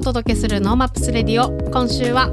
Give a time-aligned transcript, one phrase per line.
[0.00, 1.50] お届けするノーマップスレディオ。
[1.70, 2.28] 今週は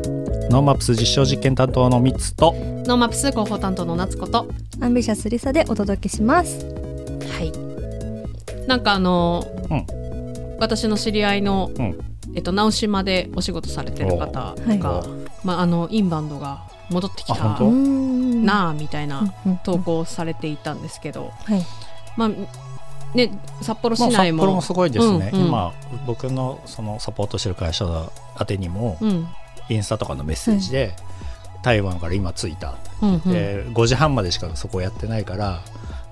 [0.50, 4.48] ノーマップス実証実験担当のミツとノーマップス広報担当の夏子と
[4.80, 6.66] アンビシャスリサでお届けします。
[7.30, 8.68] はい。
[8.70, 10.58] なんかあの、うん。
[10.62, 12.00] 私の知り合いの、うん。
[12.36, 14.80] えっと、直島でお仕事されてる方が、はい。
[15.44, 21.66] まあ、あのインバウンドが戻ってきたなあみたいなうん投稿をされていたんですけど、はい。
[22.16, 22.30] まあ
[23.14, 25.48] ね、札幌まあ、市内も,、札幌もすごいですね、うんうん。
[25.48, 25.74] 今
[26.06, 27.86] 僕のそのサポートしてる会社
[28.40, 29.28] 宛てにも、うん。
[29.70, 30.96] インスタとかのメッセージで、
[31.62, 33.20] 台湾から今着いた、うんうん。
[33.22, 35.62] で5時半までしかそこやってないから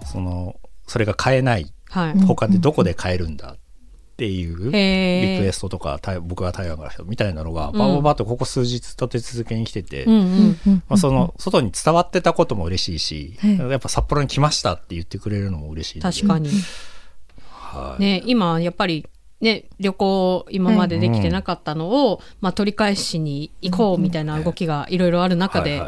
[0.06, 0.56] その
[0.88, 1.72] それが買えない。
[1.90, 2.12] はい。
[2.14, 3.56] うん他でどこで買えるんだ
[4.16, 13.72] っていうリクエストとか台僕が台湾から来たみたいなのがバババッとここ数日立て続けに来てて、まあ、その外に伝わってたことも嬉しいし、はい。
[13.72, 16.50] やっぱ札幌に来ましたって言ってくれるのも嬉しい確かに、
[17.50, 18.02] はい。
[18.02, 19.06] ね、今やっぱり
[19.42, 25.82] ね旅行今までできてなかったのを、まあ、取り返しに行こうみたいな動きがいろいろある中で、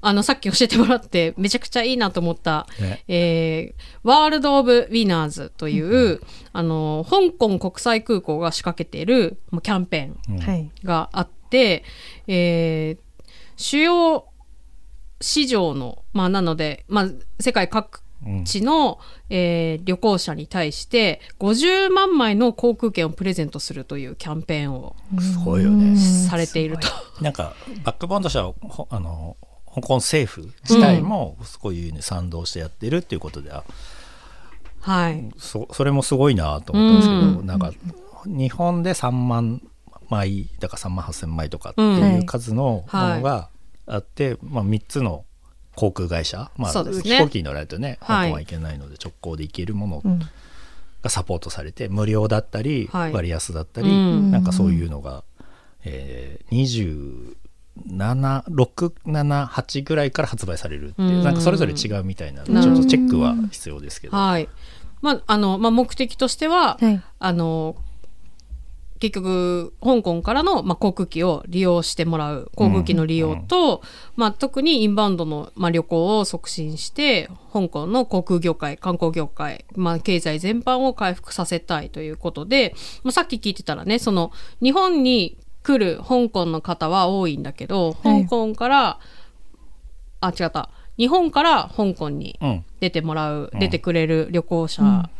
[0.00, 3.04] あのさっき教えてもらってめちゃくちゃいいなと思った、ね。
[3.08, 6.20] えーワールド・オブ・ウィナーズという、
[6.52, 10.70] あの香港国際空港が仕掛けているキャンペーンはい。
[10.84, 11.84] があって、
[12.26, 13.12] えー
[13.56, 14.26] 主要
[15.20, 18.98] 市場の、まあ、なので、まあ、世界各うん地の、
[19.30, 25.96] えー旅行者に対して50万枚の航空券をプレゼントするというキャンペーンをすごいよね。
[25.96, 26.88] されていると。
[27.22, 29.36] なんかバックボーンとしてはほあの
[29.74, 33.64] 香港政府自体もそういうに賛同してやってるっていうことでは、
[34.80, 35.30] はい。
[35.38, 37.72] そそれもすごいなと思ったんですけど、うんなんか
[38.26, 39.62] 日本で3万
[40.08, 43.48] 枚だから3万8,000枚とかってうんいう数のものが
[43.86, 45.24] あって、まあ、3つの
[45.74, 48.26] 航空会社、まあ飛行機に乗られるとねはい。
[48.26, 50.20] 香港は行けないので直行で行けるものうん。
[51.02, 53.12] がサポートされて無料だったり、はい。
[53.12, 54.30] 割安だったり、うん。
[54.30, 55.24] なんかそういうのが、
[55.84, 57.02] えー、
[57.88, 61.24] 27678ぐらいから発売されるっていう、うん。
[61.24, 62.82] なんかそれぞれ違うみたいなのなるほど。
[62.82, 64.48] でちょっとチェックは必要ですけど、はい。
[65.00, 67.02] まあ、あの、まあ、目的としては、はい。
[67.18, 67.74] あの、
[69.02, 73.82] 結局、香港からの、まあ、航空機を利用してもらう、航空機の利用と、
[74.14, 84.30] まあ、特にインバウンドの、まあ、旅行を促進して、香港の航空業界、観光業界、まあ、経済全般を回復させたいということで、まあ、さっき聞いてたらね、その、
[84.62, 88.22] 日本に来る香港の方は多いんだけど、はい。
[88.22, 89.00] 香港から、
[90.20, 90.70] あ、違った。
[90.96, 92.64] 日本から香港にうん。
[92.78, 93.58] 出てもらう、うん。
[93.58, 95.10] 出てくれる旅行者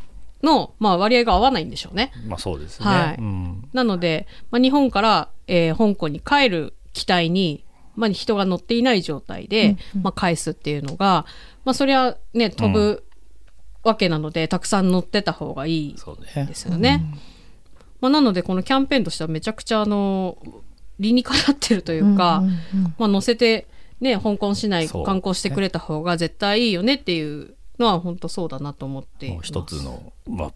[0.42, 2.12] の、まあ、割合が合わないんでしょうね。
[2.26, 3.16] まあそうですね、はい。
[3.19, 3.69] うん。
[3.72, 7.64] なので、まあ、日本から、えー香港に帰る機体に、
[7.94, 11.26] まあ、人が乗っていない状態で、まあ、返すっていうのが、
[11.64, 13.04] まあ、そりゃね飛ぶ
[13.82, 17.04] わけなので、たくさん乗ってた方がいいですよね。
[18.00, 20.36] まあ、なのでこのキャンペーンとしてはめちゃくちゃあの
[20.98, 23.69] 理にかなってるというか、うんうんまあ、乗せて、
[24.00, 30.53] ね、香港市内観光してくれた方が絶対いいよねっていうのは本当そうだなと思っていもうます一つの、まあ、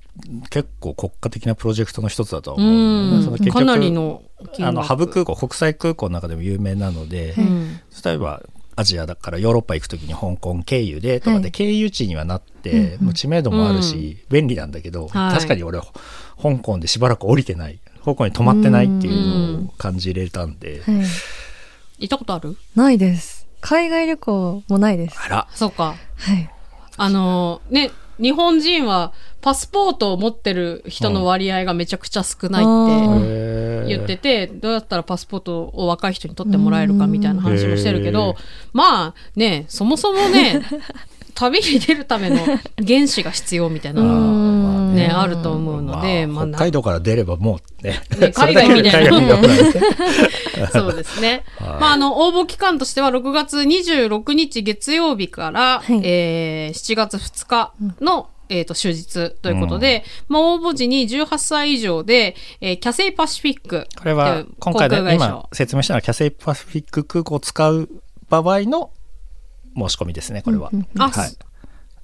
[0.50, 2.66] 結構国家的なプロジェクトの一つだと思う。
[2.66, 3.22] んで、ん。
[3.22, 4.22] その結局かなりの
[4.60, 7.80] あのハブ空港国際空港の中でも有名なので、うん。
[8.04, 8.42] 例えば
[8.76, 11.50] アジアだからヨーロッパ行く時に香港経由でとかではい。
[11.50, 15.34] 経由地にはなって、もう知名度もあるし、便利なんだけど、はい。
[15.34, 17.80] 確かに俺香港でしばらく降りてない。
[18.04, 21.04] 香港に泊まってないっていうのを感じれたんで、はい。
[21.98, 22.56] 行ったことある？
[22.74, 23.48] ないです。
[23.62, 25.18] 海外旅行もないです。
[25.18, 25.48] あら。
[25.54, 25.96] そうか。
[26.16, 26.50] はい。
[26.96, 38.36] あのね日本人はパスポートを持ってる人の割合がめちゃくちゃ少ないってあ言ってて、どうやったらパスポートを若い人に取ってもらえるかみたいな話もしてるけへどー、
[38.72, 40.62] まあね、そもそもね、
[41.34, 42.38] 旅に出るための
[42.84, 44.02] 原資が必要みたいな
[44.96, 48.02] ね、あると思うので、まあまあ北海道から出ればもうね
[48.34, 51.44] 海外みたいなそうですね。
[51.58, 51.68] はい。
[51.80, 56.00] まあ、 あの、応募期間としては6月26日月曜日から、はい。
[56.02, 63.86] えー7月2日の、えっ、と、終日ということで、まあ、応募時に18歳以上で、えーキャセイパシフィック。
[63.96, 65.26] これは今回で航空会社。
[65.26, 67.88] 今説明したのはキャセイパシフィック空港を使う
[68.28, 68.90] 場合の
[69.76, 70.86] 申し込みですねこれは、うん。
[70.98, 71.36] あはい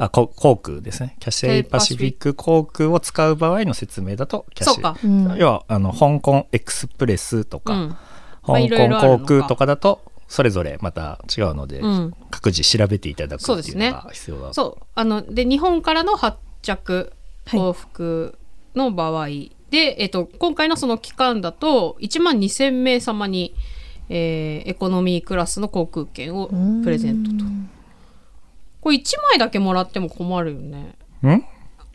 [0.03, 1.17] あこ航空ですね。
[1.21, 4.97] キャセイパシフィック航空を使う場合の説明だとキャシそうか。
[5.05, 5.37] うん。
[5.37, 7.89] 要はあの香港エクスプレスとか、うん。
[7.89, 7.97] ま
[8.43, 12.15] 香港航空とかだとそれぞれまた違うので、うん。
[12.33, 14.85] 各自調べていただくっていうそうですねのが必要だそう。
[14.97, 17.13] あの、で、日本からの発着
[17.47, 17.61] はい。
[17.61, 18.39] 往復
[18.75, 19.29] の場合
[19.71, 23.55] で、えっ、と、今回のその期間だと、1万2000名様に、
[24.09, 26.51] えーエコノミークラスの航空券を
[26.83, 27.45] プレゼントと。
[28.83, 30.97] これ1枚だけもらっても困るよね。
[31.23, 31.27] ん？
[31.27, 31.41] なん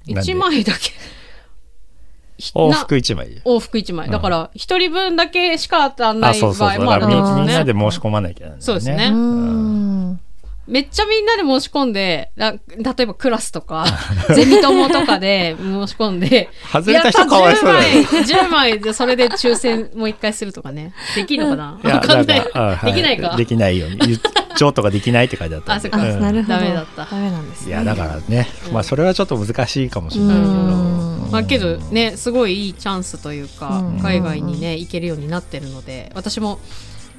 [0.07, 0.93] で？1枚だけ。
[2.39, 3.41] ひ往な復1枚？
[3.45, 4.05] 往復1枚。
[4.07, 4.11] うん。
[4.11, 7.91] だから、一人分だけしか当たんなあい場合もあるだからみあーみんなでね。
[7.91, 8.55] 申し込まなきゃね。
[8.59, 9.09] そうですね。
[9.11, 10.19] うーん。
[10.67, 12.59] めっちゃみんなで申し込んで、ら例
[12.99, 13.85] えばクラスとか、
[14.35, 17.95] ゼミ友とかで申し込んで、外れた人かわいそうだよ。
[17.95, 20.93] やった10枚、10枚でそれで抽選もう一回するとかね。
[21.15, 21.79] できるのかな？
[21.83, 22.41] いやわかんない。
[22.83, 23.35] できないか。
[23.37, 24.19] できないように
[24.59, 26.01] 言っ上とかできないって書いてあったあそっか。
[26.01, 26.19] あ、うん。
[26.21, 26.55] なるほど。
[26.59, 27.05] ダメだった。
[27.05, 27.69] ダメなんですね。
[27.69, 31.29] いやだからね、まあそれはちょっと難しいかもしれうないけど、ん。
[31.31, 33.99] まあけどね、すごいいいチャンスというか、うん。
[33.99, 36.59] 海外にね、行けるようになってるので、私も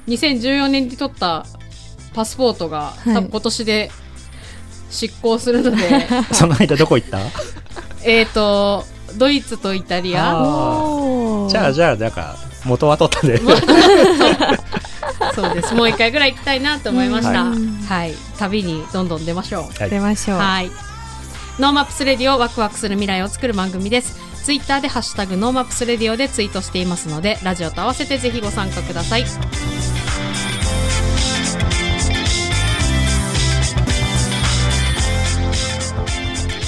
[0.07, 1.45] 2014年に取った
[2.13, 3.13] パスポートが、い。
[3.13, 3.91] 多分今年で
[4.89, 5.77] 失効するので、
[6.33, 7.19] その間どこ行った？
[8.03, 8.85] えっと、
[9.17, 13.39] ドイツとイタリア、じゃあじゃあなんか元は取った で
[15.35, 15.73] そうです。
[15.73, 17.43] もう一回ぐらい行きたいなと思いました。
[17.43, 18.13] うんはい。
[18.37, 19.79] 旅にどんどん出ましょう。
[19.81, 20.71] はい出ましょうはい。
[21.59, 24.17] ノーマップスレディオワクワクする未来を作る番組です。
[24.43, 29.25] ツイッターでハッシュタグノーマップスレディオでツイートしていますので、ラジオと合わせてぜひご参加ください。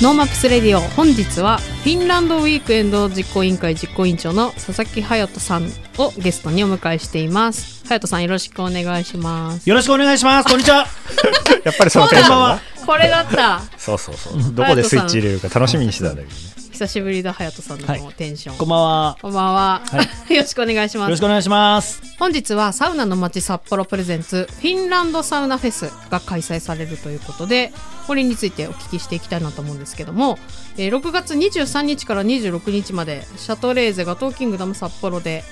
[0.01, 0.81] ノーマップスレディオ。
[0.81, 5.65] 本日はフィンランドウィークエンド実行委員会実行委員長の佐々木隼人さん
[5.99, 7.83] をゲストにお迎えしています。
[7.83, 9.69] 隼人さんよろしくお願いします。
[9.69, 10.49] よろしくお願いします。
[10.49, 10.87] こんにちは。
[11.63, 13.61] やっぱりそのテンションだこれだった。
[13.77, 14.41] そうそうそう。
[14.55, 19.17] どこでスイッチ入れるか楽しみにしてたんだけどね久しぶりだ隼人さんのテンション、こんばんは。
[19.21, 19.83] こんばんは、
[20.29, 21.05] よろしくお願いします。
[21.05, 22.01] よろしくお願いします。
[22.17, 27.71] 本日はサウナの街札幌プレゼンツフィンランドサウナフェスが開催されるということで
[28.07, 30.39] これについてお聞きしていきたいなと思うんですけども、
[30.75, 35.43] えー6月23日から26日までシャトレーゼガトーキングダム札幌で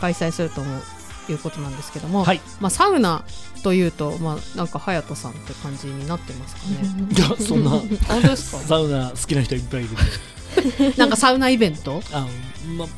[0.00, 0.62] 開催すると
[1.32, 2.40] いうことなんですけども、はい。
[2.60, 3.24] まあ、サウナ
[3.62, 6.78] というと、まあ、なんか隼人さんって感じになってますかね。
[7.16, 7.88] いや、そんな 本
[8.22, 8.58] 当ですか？
[8.62, 10.94] サウナ好きな人いっぱいいる。
[10.96, 12.02] なんかサウナイベント？
[12.12, 12.26] あ、
[12.76, 12.88] ま、う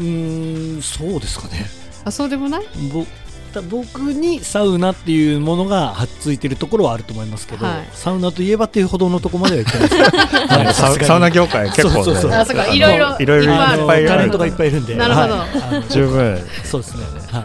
[0.00, 1.66] ーん、そうですかね。
[2.04, 2.64] あそうでもない？
[2.92, 3.06] ぼ
[3.54, 7.88] だ僕にサウナっていうものがはっついてるところはあると思いますけど、はい。
[7.92, 10.82] サウナといえばっていうほどのとこまではいってないです。
[10.82, 11.94] はいサウナ業界結構ね。
[11.94, 12.32] そうそうそう。
[12.32, 12.66] あそうか。
[12.66, 13.54] いろいろいろいろ
[13.86, 14.94] タレントがいっぱいいるんで。
[14.96, 15.34] なるほど。
[15.38, 15.46] は
[15.88, 15.92] い。
[15.92, 16.40] 十分。
[16.64, 17.04] そうですね。
[17.32, 17.44] はい。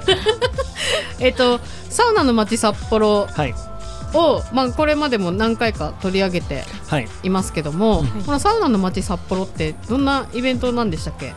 [1.25, 1.59] えっと
[1.89, 3.53] サウナの街札幌はい。
[4.13, 7.07] を、まあ、これまでも何回か取り上げてはい。
[7.23, 8.07] いますけども、うん。
[8.23, 11.33] このサウナの街札幌ってどんなイベントなんでしたっけ？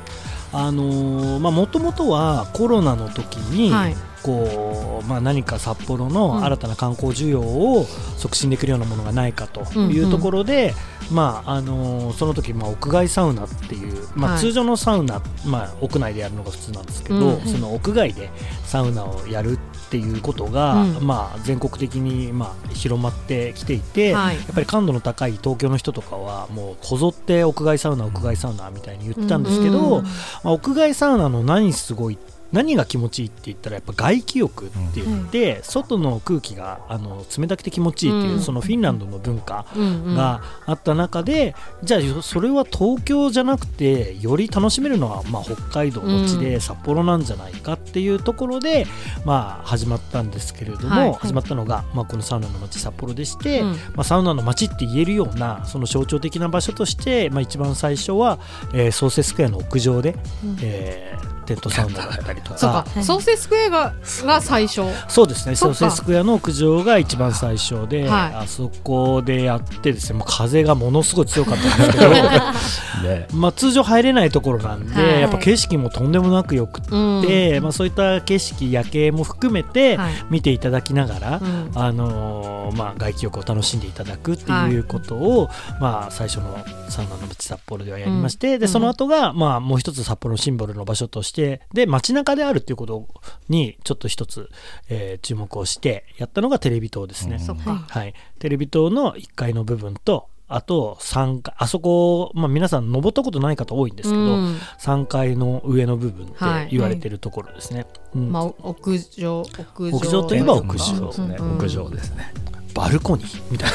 [0.55, 7.85] あのーまあもともとはコロナの時に、はいこうまあ、何か札幌の新たな観光需要を
[8.17, 10.75] 促進できるようなものがないかとうんいうところで、
[11.11, 14.41] まああのーその時、まあ、屋外サウナっていう、まあ、はい。
[14.41, 18.31] 通常のサウナ、まあ、屋内でやるのが普通なんですけど、うんその屋外で
[18.65, 19.59] サウナをやるっ
[19.91, 21.07] ていうことが、うん。
[21.07, 24.37] まあ、全国的に、まあ、広まってきていて、はい。
[24.37, 30.11] やっぱり感度の高い東京の人とかはもうこぞって屋外サウナ屋外サウナみたいに言ってたんですけど、うんま
[30.45, 32.19] あ、屋外サウナの何すごい
[32.53, 38.41] 何が気持ちいいって言ったらやっぱ外気浴って言って、外の空気があの冷たくて気持ちいいっていう、うん。
[38.41, 40.15] そのフィンランドの文化うんうん。
[40.15, 48.87] があった中で、じゃあそれは東京じゃなくてより楽しめるのは、まあ、北海道の地うで札幌なんじゃないかっていうところで、
[49.25, 53.73] まあ、始まったんですけれども、はい始まったのが、まあ、このサウナの街札幌でして、うん。
[53.73, 58.39] まあ、サウナの街って言えるようなその象徴的な場所として、まあ、一番最初は、
[58.75, 60.17] えー、ソーセスクエアの屋上で、
[60.61, 62.85] えーテントサウナだったりとそうか。
[62.85, 62.91] か。
[62.91, 63.05] はい。
[63.05, 63.95] ソーセスクエアが
[64.25, 64.83] が最初。
[65.09, 65.75] そうですね、そっか。
[65.77, 68.35] ソーセスクエアの屋上が一番最初で、はい。
[68.35, 72.11] あそこでやってですね、もう風がものすごい強かったんですけど、
[73.09, 73.29] ね。
[73.33, 75.21] まあ通常入れないところなんで、はい。
[75.21, 77.23] やっぱ景色もとんでもなくよくうん。
[77.27, 80.13] て、まあそういった景色、夜景も含めてはい。
[80.31, 81.71] 見ていただきながら、うん。
[81.75, 86.57] あのーまあ、外気浴を楽しんでいただくっていうことを、まあ、最初の
[86.89, 88.61] サウナの街札幌ではやりまして、うん。
[88.61, 93.09] でその後が、まあ、もう一つ札幌のシンボルの場所としてで街中であるっていうこと
[93.49, 94.49] にちょっと一つ、
[94.89, 97.39] えー注目をしてやったのがテレビ塔ですね。
[97.49, 97.55] うん。
[97.57, 104.57] はい、テレビ塔の1階の部分とあと3階あそこ、まあ、皆さん登ったことない方多いんですけど、うん。
[104.79, 106.69] 3階の上の部分ってはい。
[106.71, 107.87] 言われてるところですね。
[108.15, 108.31] うん。
[108.31, 111.11] まあ、屋上屋上といえば屋上。
[111.27, 111.37] ね。
[111.39, 111.57] うん。
[111.57, 112.33] 屋上ですね
[112.75, 113.71] バルコニーみたい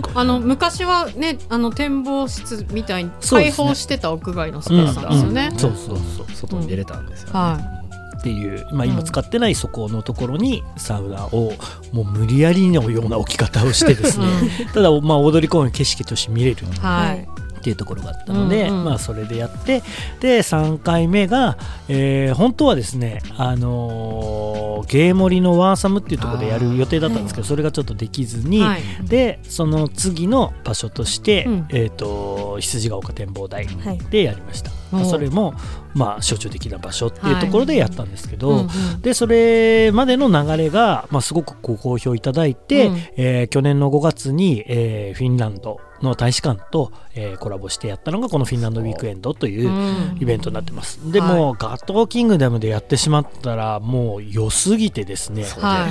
[0.00, 0.10] な。
[0.14, 5.52] あの昔はねあの展望室みたいに開放してた屋外のスペースなんですよね。
[5.56, 6.26] そうそうそう。
[6.34, 7.32] 外に出れたんですよね。
[7.32, 7.80] は
[8.18, 11.52] っていう、まあ、今使ってないそこのところにサウナを
[11.92, 14.26] もう無理やりのような置き方をしてですね、
[14.72, 17.28] ただまあ踊り込む景色として見れるい、はい、
[17.64, 18.84] っていうところがあったので、うんうん。
[18.84, 19.82] まあ、それでやって
[20.20, 21.56] で3回目が、
[21.88, 28.82] えー本当はですね、あのーゲーモリのワーサムっていうところでやる予定だったんですけどそれがちょっとできずに、はい。
[29.04, 31.66] でその次の場所として、うん。
[31.70, 33.98] えー、と羊ヶ丘展望台はい。
[34.10, 34.70] でやりました。
[34.92, 35.54] おおうそれも
[35.94, 38.68] まあ象徴的な場所っていうところでやったんですけど、うんうん
[39.00, 42.96] でそれまでの流れが、まあ、すごくご好評いただいて、うん。
[43.16, 50.18] えー去年の5月に、えーフィンランドの大使館と、えーコラボしてやったのがこのフィンランドウィークエンドといううん。
[50.20, 51.12] イベントになってます。
[51.12, 55.44] でも、ガトーキングダムでやってしまったらもう良すぎてですね。
[55.44, 55.88] は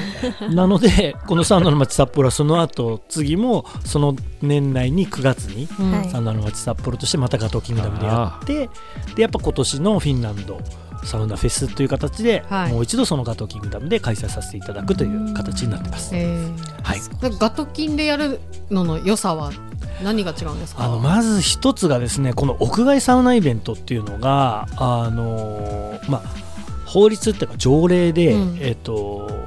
[0.50, 0.50] い。
[0.56, 5.92] なのでこのサウナの街札幌はその後次もその年内に9月にうん。
[5.92, 8.70] はいサウナの街札幌としてまたガトーキングダムでやって
[9.16, 10.60] でやっぱ今年のフィンランド
[11.04, 12.72] サウナフェスという形で、はい。
[12.72, 16.16] もう一度そのガトーキングダムで開催させていただくという形になってます。
[16.16, 16.84] えー。
[16.84, 17.00] はい。
[17.40, 18.40] ガトキンでやる
[18.72, 19.52] のの良さは
[20.02, 20.86] 何が違うんですか？
[20.86, 26.22] あのまず一つがですねこの屋外サウナイベントっていうのがあのまあ
[26.86, 28.58] 法律っていうか条例で、うん。
[28.62, 29.43] えっ、と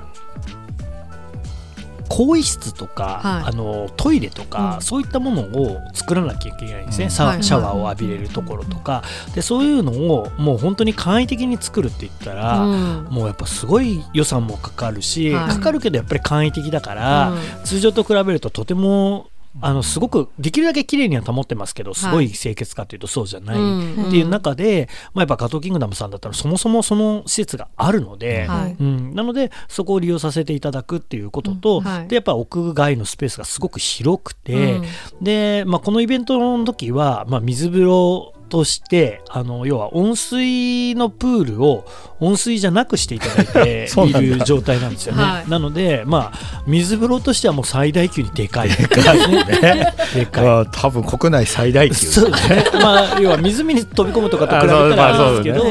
[2.09, 3.45] 更衣室とか、はい。
[3.47, 4.83] あのトイレとか、うん。
[4.83, 7.11] そういったものを作らなきゃいけないんですね、うん。
[7.11, 9.03] シャワーを浴びれるところとか、
[9.35, 13.05] でそういうのをもう本当に簡易的に作るって言ったら、うん。
[13.11, 15.49] もうやっぱすごい予算もかかるし、はい。
[15.49, 17.33] かかるけどやっぱり簡易的だから、
[17.65, 24.07] 通常と比べるととてもあのすごくできるだけ綺麗には保ってますけどすごい清潔かというとそうじゃないうん。
[24.09, 28.77] っていう中で、まあ、やっぱガトーキングダムさんだったらそもそもその施設があるので、はい。
[28.79, 34.85] うん、なのでそこを利用させていただくっていうことと、でやっぱ屋外のスペースがすごく広くて、うん。
[35.23, 41.85] で、まあ、このイベントの時は、まあ、水風呂としてあの要は温水のプールを
[42.21, 45.23] 温水じゃなくしていただいて いる状態なんですよね。
[45.23, 45.51] はい。
[45.51, 48.69] なので、まあ、水風呂としてはもう最大級にでかい。
[48.71, 49.19] でかい。
[50.15, 50.47] でかい。
[50.47, 51.95] あ多分国内最大級。
[51.95, 52.65] そうですね。
[52.81, 55.65] まあ、要は湖に飛び込むとかと比べたらですけど。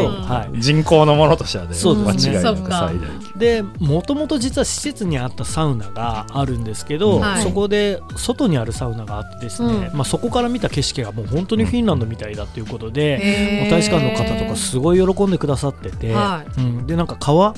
[0.57, 2.37] 人口のものとしてはねそうですね。
[2.37, 2.89] 間違いなくそっか。
[2.89, 3.39] 最大級。
[3.39, 7.41] でもともと実は施設にあったサウナがあるんですけど、はい。
[7.41, 9.97] そこで外にあるサウナがあってですね、うん。
[9.97, 17.53] まあ、そこから見た景色がもう本当にフィンランドみたいだということで、う大使館の方とかすごい喜んでくださってて、はうん、でなんか川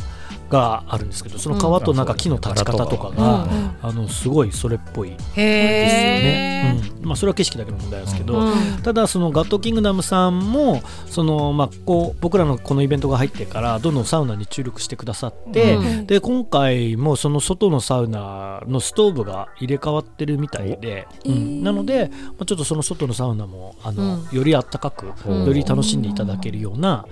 [0.50, 3.75] があるんですけどその川となんか木の立ち方とかうんが、うん。
[3.81, 7.07] あのすごいそれっぽいですよね、うん。
[7.07, 8.53] まあ、それは景色だけの問題ですけど、うん。
[8.81, 16.07] ただそのガットキングダムさんもその、まあ、こう僕らのこのイベントが入ってからどんどんサウナに注力してくださって、うん。
[16.07, 21.63] で今回もその外のサウナのストーブが入れ替わってるみたいで、うん。
[21.63, 24.38] なので、まあ、ちょっとその外のサウナもあの、うん。
[24.38, 27.05] よりあったかく、うんより楽しんでいただけるような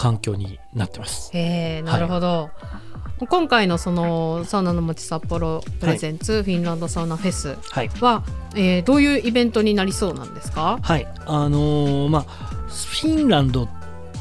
[0.00, 1.30] 環境になってます。
[1.36, 2.48] へえなるほど、
[3.28, 7.88] 今回のそのサウナの街札幌プレゼンツ、フィンランドサウナフェスはい。
[8.00, 8.22] は、
[8.54, 10.78] えーどういうイベントになりそうなんですか？
[10.80, 11.06] はい。
[11.26, 13.68] あのーまあフィンランドっ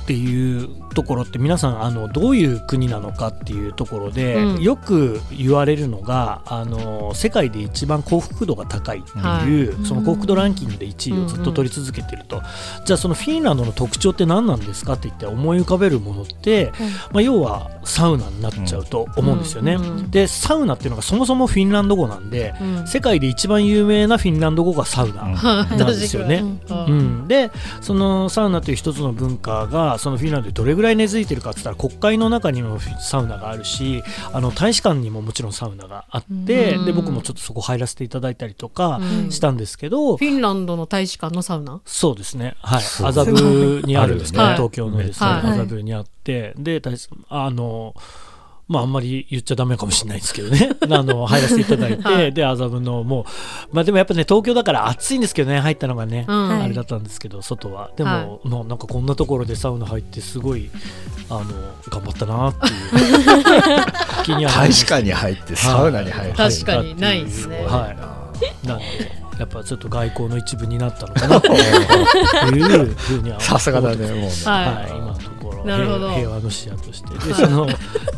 [0.05, 4.61] ていうところって皆さんあのどういう国なのかっていうところで、うん。
[4.61, 9.85] よく言われるのがあの世界で一番幸福度が高いっていう、はい。
[9.85, 12.41] その幸福度ランキングで1位をずっと取り続けてると、
[12.85, 16.71] じゃあそのフィンランドの特徴って何なんですかって言って思い浮かべるものって、
[17.11, 19.73] まあ、要はサウナになっちゃうと思うんですよね。
[19.73, 22.87] うんうんでサウナっていうのがそもそもフィンランド語なんで、うん。
[22.87, 25.23] 世界で一番有名なフィンランド語がサウナ。
[25.23, 26.43] なんですよ ね。
[26.69, 26.85] うん。
[26.85, 26.91] う
[27.23, 36.85] ん、でそのサウナという一つの文化がそのフィンランドでどれぐらい根付いてるかって言ったら国会の中にもサウナがあるしあの大使館にももちろんサウナがあって、うん。
[36.85, 41.81] で僕もちょっとそこ入らせていただいたりとかうんしたんですけど、フィンランドの大使館のサウナ？
[41.83, 42.55] そうですね。
[42.61, 42.79] はい。
[42.79, 45.51] 麻布にあるんですけね東京のですねはい。
[45.51, 47.93] 麻布にあってで大使あの
[48.69, 50.69] まああんまり言っちゃダメかもしれないですけどね。
[50.89, 52.31] あの入らせていただいて、はい。
[52.31, 53.25] で麻布のも
[53.71, 56.49] うまあでもやっぱね東京だから暑いんですけどね入ったのがね、うん。
[56.49, 56.61] はい。
[56.61, 57.89] あれだったんですけど外は。
[57.97, 58.47] でも、はい。
[58.47, 60.69] もうなんかこんなところでサウナ入ってすごい
[61.31, 61.45] あの
[61.89, 67.65] 頑張ったなっていう 気にはなりま大した使館に入ってサウナに入る確かにないですね。
[67.67, 67.89] は
[68.63, 68.67] い。
[68.67, 71.59] なんでやっぱちょっと外交の一部になったのかなとい
[72.61, 74.29] う ふうにはさすがだねもうね。
[74.43, 74.91] はい。
[74.91, 75.08] はい、
[75.59, 76.07] ろなるほど。
[76.09, 77.13] 平平和の視野として。
[77.27, 77.67] でその、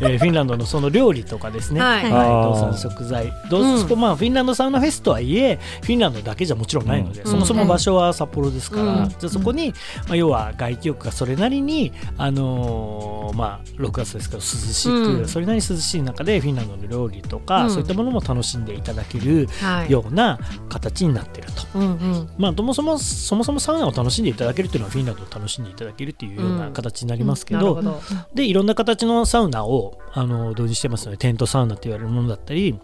[0.00, 2.10] えーフィンランドのその料理とかですね、はい。
[2.10, 2.78] はい。
[2.78, 3.32] 食材。
[3.50, 3.78] どううん。
[3.80, 7.30] そこまあフィンランドサウナフェスとはいえフィンランドだけじゃもちろんないので、うん。
[7.30, 9.08] そもそも場所は札幌ですから、うん。
[9.08, 9.70] じゃあそこに、
[10.08, 15.28] まあ、要は外気浴がそれなりに、あのーまあ、6月ですけど涼しく、うん。
[15.28, 17.70] それなりに涼しい中でフィンランドの料理とか、うん。
[17.70, 19.90] そういったものも楽しんでいただけるはい。
[19.90, 21.78] ような形になっていると。
[21.78, 22.28] うんうん。
[22.38, 28.00] まあ、そもそもそもそもサウナを楽しんでいただけるっていうのはフィンランドを楽しんでいただけるっていうような形になりますけど,、なるほど。
[28.34, 32.78] でいろんな形のサウナをあの導入してますのでテントサウナって言われるものだったり、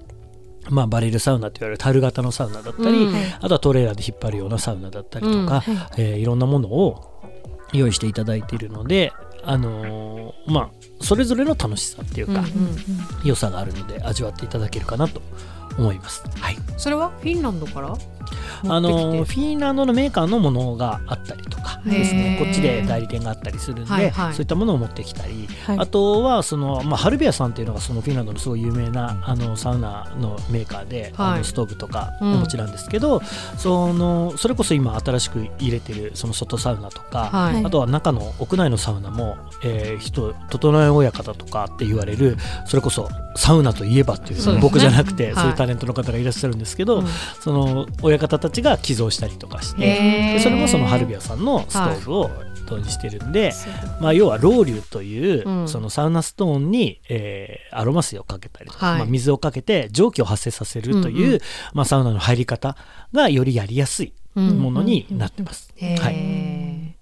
[0.70, 3.14] まあ、バレルサウナって言われる樽型のサウナだったり、うん。
[3.40, 5.46] あとはトレーラーで引っ張るようなサウナだったりとか、うん。
[5.46, 5.62] はい。
[5.98, 7.22] えーいろんなものを
[7.72, 9.12] 用意していただいているので、
[9.44, 10.68] あのーまあ、
[11.00, 12.52] それぞれの楽しさっていうか、うんうん。
[13.24, 15.22] 良さがあるので味わっていただけるかなと
[15.78, 16.22] 思います。
[16.38, 16.56] はい。
[16.76, 17.10] それは？
[17.20, 17.96] フィンランドから？
[18.64, 22.36] あのフィンランドのメーカーのものがあったりとかですね。
[22.42, 24.32] こっちで代理店があったりするんで、はいはい。
[24.34, 25.78] そういったものを持ってきたり、はい。
[25.78, 31.34] あとはその、まあ、ハルビアさんっていうのがそのフィンランドのすごい有名なあのサウナのメーカーで、はい。
[31.34, 32.34] あのストーブとかうん。
[32.34, 33.22] お持ちなんですけど、
[33.56, 37.54] そのそれこそ今新しく入れてるその外サウナとか、はい。
[37.54, 44.60] はいあとは中の屋内のサウナも、えー人整え親方とかって言われるそれこそサウナといえばっていうね。
[44.60, 45.34] 僕じゃなくて、はい。
[45.34, 47.06] そういうタレントの方がいらっしゃるんですけど、うん。
[47.40, 52.30] その親方たちが寄贈したりとかしてでそれもそのハルビアさんのストーブを
[52.70, 53.52] 導入してるんで、
[54.00, 55.68] まあ、要はロウリュという、うん。
[55.68, 58.98] そのサウナストーンに、えーアロマ水をかけたりとか、はい。
[58.98, 61.40] まあ、水をかけて蒸気を発生させるという、うんうん
[61.74, 62.76] まあ、サウナの入り方
[63.12, 65.70] がよりやりやすいものになってます。
[65.76, 65.98] へー。
[65.98, 66.94] はい。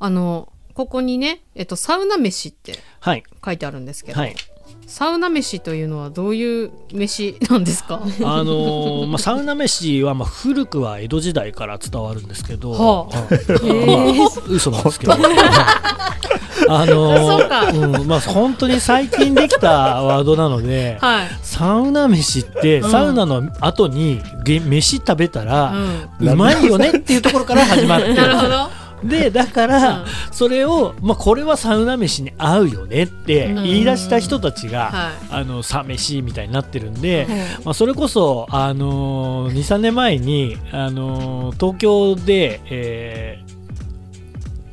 [0.00, 3.22] あのここにね、えっと、サウナ飯ってはい。
[3.44, 4.34] 書いてあるんですけど、はい
[4.86, 8.00] サウナ飯というのはどういう飯なんですか？
[8.24, 13.16] あのーまあ、サウナ飯はまあ古くは江戸時代から伝わるんですけど、はあ。
[13.16, 13.86] はい。
[13.86, 22.90] まあ嘘なんですけど、あのーそうんまあ、本当に最近できたワードなので、はい、サウナ飯ってうん。
[22.90, 25.72] サウナの後にげ飯食べたら
[26.20, 28.12] ううまいよねっていうところから始まって。
[28.12, 30.06] ん、 なるほどでだから、うん。
[30.30, 35.42] それを、まあ、これはサウナ飯に合うよねって言い出した人たちが、はい。
[35.42, 37.36] あのサ飯みたいになってるんで、はい。
[37.64, 43.61] まあ、それこそ、あのー、23年前に、あのー東京で、えー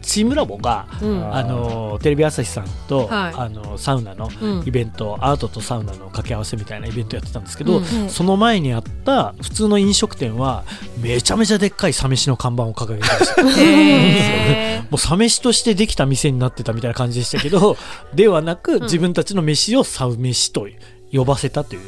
[0.09, 1.35] チームラボが、うん。
[1.35, 3.33] あのーテレビ朝日さんと、はい。
[3.35, 4.63] あのーサウナのうん。
[4.65, 7.83] イベント、アートとサウナの掛け合わせみたいなイベントやってたんですけど、うん。
[7.83, 10.63] はいその前にあった普通の飲食店は
[10.99, 13.41] めちゃめちゃでっかいサ飯の看板を掲げてました。
[13.61, 17.77] へ もうサ飯としてできた店になってたみたいな感じでしたけど
[18.15, 18.83] ではなく、ん。
[18.83, 20.67] 自分たちの飯をサウ飯と
[21.13, 21.81] 呼ばせたという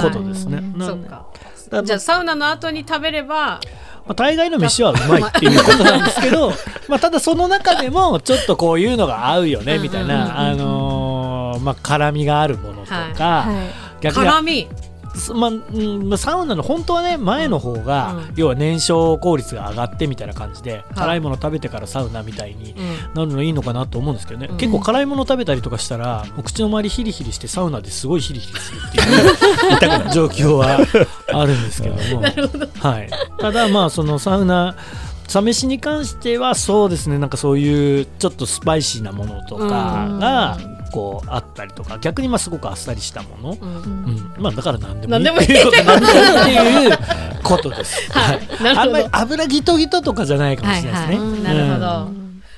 [0.00, 0.58] ことですね。
[0.58, 0.78] うん。
[0.78, 1.26] なんでそっか
[1.68, 3.60] だじゃあサウナの後に食べれば
[4.08, 6.50] まあ、大概の飯はうまいっていうことなんですけど
[6.88, 13.46] まあただその中でも ちょっとこういうのが合うよねみたいな、あのーまあ、辛みがあるものとか、は
[14.00, 14.68] 逆に辛み。
[14.80, 14.87] す
[15.34, 15.50] ま
[16.14, 18.32] あサウナの本当はね前の方が、うん。
[18.36, 20.94] 要は燃焼効率が上がってみたいな感じで、い。
[20.94, 23.14] 辛いもの食べてからサウナみたいにうん。
[23.14, 24.56] なるのいいのかなと思うんですけどね、うん。
[24.56, 30.78] 結構辛いもの食べたりとかしたらもう口の周りヒリヒリしてサウナですごいヒリヒリするっていう状況は
[31.32, 32.22] あるんですけども。
[32.22, 34.76] はい、ただまあそのサウナ
[35.28, 37.18] サ飯に関してはそうですね。
[37.18, 40.58] なんかそういうちょっとスパイシーなものとかが
[40.90, 43.76] こうあったりとか逆にまあすごくあっさりしたもの、うん。
[43.76, 45.44] うん、まあだから何でもいい。
[45.44, 46.98] っていうことなんだっていう
[47.42, 48.10] ことです。
[48.12, 48.40] はい。
[48.76, 51.24] あんまり油ギトギトとかじゃないかもしれないですね。
[51.24, 51.42] はいはい。
[51.42, 52.08] なるほど、あ、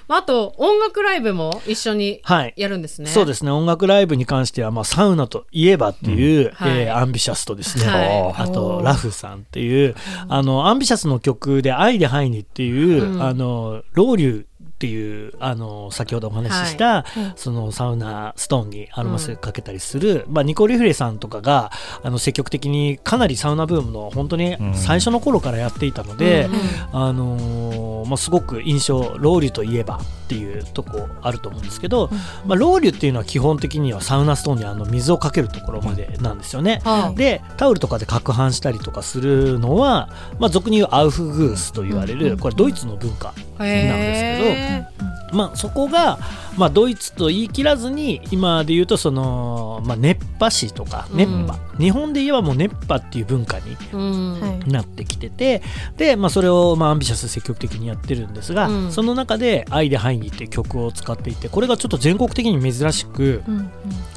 [0.08, 2.54] あと音楽ライブも一緒にはい。
[2.56, 3.08] やるんですね。
[3.10, 3.50] そうですね。
[3.50, 6.52] 音楽ライブに関しては、まあ、サウナといえばっていう、うん。
[6.52, 6.78] はい。
[6.82, 8.42] えーアンビシャスとですね、はい。
[8.42, 9.94] あとラフさんっていう
[10.28, 13.22] あのアンビシャスの曲で「愛でハイに」っていう、うん。
[13.22, 14.44] あのロウリュ
[14.80, 17.04] っていうあの先ほどお話しした、
[17.36, 21.70] そのサウナストーンにアロマ水かけたりする、まあ、ニコ・リフレさんとかが
[22.02, 26.48] あの積極的にかなりサウナブームの本当に最初の頃からやっていたので、
[26.92, 32.08] うんあのーまあ、すごく印象ロウリュといえばっていうとこあると思うんですけど、
[32.46, 36.80] まあ、ロウリュっていうのは基本的にはサウナストーンにあの水をかけるところまでなんですよね。
[36.84, 46.18] はあでタオルとかで攪拌したりとかするのは、まあ、俗に言うアウフグースと言われるこれドイツの文化なんですけど、まあ、そこが、
[46.56, 55.62] まあ、ドイツと言い切らずに今で言うとその、まあ、熱波師とか熱波、日本で言えばもう熱波っていう文化になってきてて
[55.96, 58.92] で、まあ、それを、まあ、アンビシャス積極的にやってるんですが、うん。
[58.92, 63.54] その中で「愛でハイに」っていう曲を使っていてこれがちょっと全国的に珍しく、うん。
[63.54, 63.70] うん。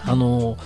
[0.06, 0.58] あの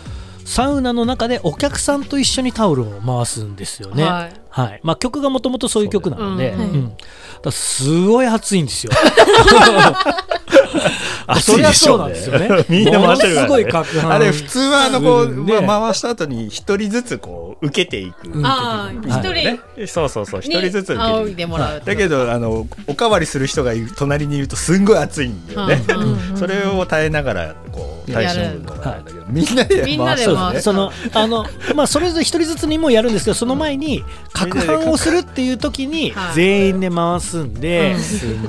[0.48, 4.04] サウナの中でお客さんと一緒にタオルを回すんですよね。
[4.06, 4.34] はい。
[4.50, 4.80] はい。
[4.82, 6.56] まあ、曲がもともとそういう曲なので、
[7.44, 8.94] だすごい暑いんですよ。
[11.28, 12.16] 暑いでしょうね。
[12.16, 12.66] そりゃそうなんですよね。
[12.70, 13.50] みんな回してるからね。
[13.50, 15.60] すごい攪拌あれ普通はあのこう、ね。
[15.60, 18.46] まあ回した後に一人ずつこう受けていく、うん。
[18.46, 19.60] ああ一人ね。
[19.86, 20.42] そうそうそう。
[20.42, 21.46] 一に人ずつ受けて
[21.86, 25.82] だけどあのおかわりする人がいる隣にいるとすんごい暑いんだよね、
[26.36, 30.24] それを耐えながらこう対処するのだけど、みんなでみんなで
[30.62, 36.36] そのあのまあそれぞれ一人ずつにもやるんですけど、その前に攪拌をするっていう時にはい。
[36.36, 37.96] 全員で回すんで。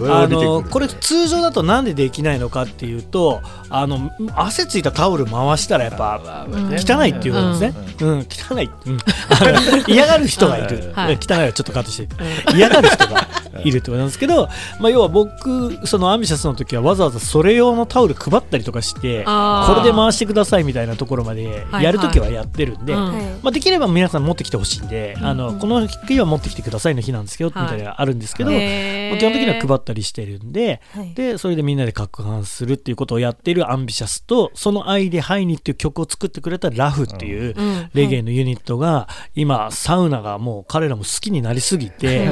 [0.09, 6.75] あのこれ通常だとなんでできないのかっていうとあの汗ついたタオル回したらやっぱうん。
[6.75, 8.27] 汚いっていうことですね、うん。
[8.29, 8.71] 汚い、
[9.87, 11.19] 嫌がる人がいる、はい。
[11.21, 12.09] 汚いはちょっとカットして。
[12.55, 13.29] 嫌がる人が
[13.65, 14.49] いるってことなんですけど、
[14.81, 23.13] まあ、要は僕そのアンビシャスの時はわざわざそれ用のタオル配ったりとかしてこれで回してくださいみたいなところまでやる時はやってるんで、うん。
[23.13, 23.25] はい。
[23.43, 27.63] まあ、できれば皆さん持ってきてほしいんで、あのこの日は持ってきてくださいの日なんですけど、はい。
[27.65, 28.61] みたいなのがあるんですけど、まあ
[29.19, 31.15] 基本的には配ったりしてるんで、はい。
[31.15, 37.91] でそれでみんなで攪拌するっていうことをやっているアンビシャスとその愛でハイニっていう曲を作ってくれたラフっていううん。
[37.95, 42.29] レゲエのユニットが今サウナがもう彼らも好きになりすぎて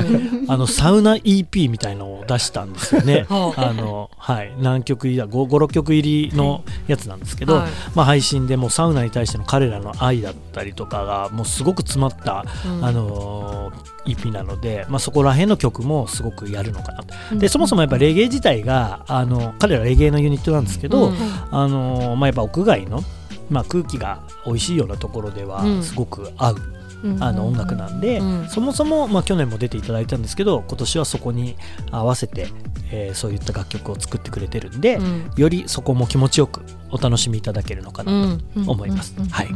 [0.49, 3.27] あのサウナ EP みたいのを出したんですよね。
[3.31, 7.71] はあのはい、何曲入りだ？56曲入りのやつなんですけど、はい。
[7.95, 12.85] まあ、配信でもうサウナに対しての彼らの愛だったりとかがもうすごく詰まった、うん。
[12.85, 17.03] あのー EP なので、まあ、そこら辺の曲もすごくやるのかな。
[17.03, 17.37] と。
[17.37, 21.17] でそもそもやっぱレゲエ自体があの彼らレゲエのユニットなんですけど、うん。
[21.51, 23.03] あのーまあ、やっぱ屋外の、
[23.51, 25.83] まあ、空気が美味しいようなところではうん。
[25.83, 26.57] すごく合う、
[27.21, 31.57] あの音楽なんで、うんそもそも、まあ、去年も出ていただいたんですけど今年はそこに
[31.91, 32.49] 合わせて、
[32.91, 35.31] えーそういった楽曲を作ってくれてるんで、うん。
[35.37, 38.69] よりそこも気持ちよくお楽しみいただけるのかうなとん。
[38.69, 39.15] 思います。
[39.31, 39.49] はい、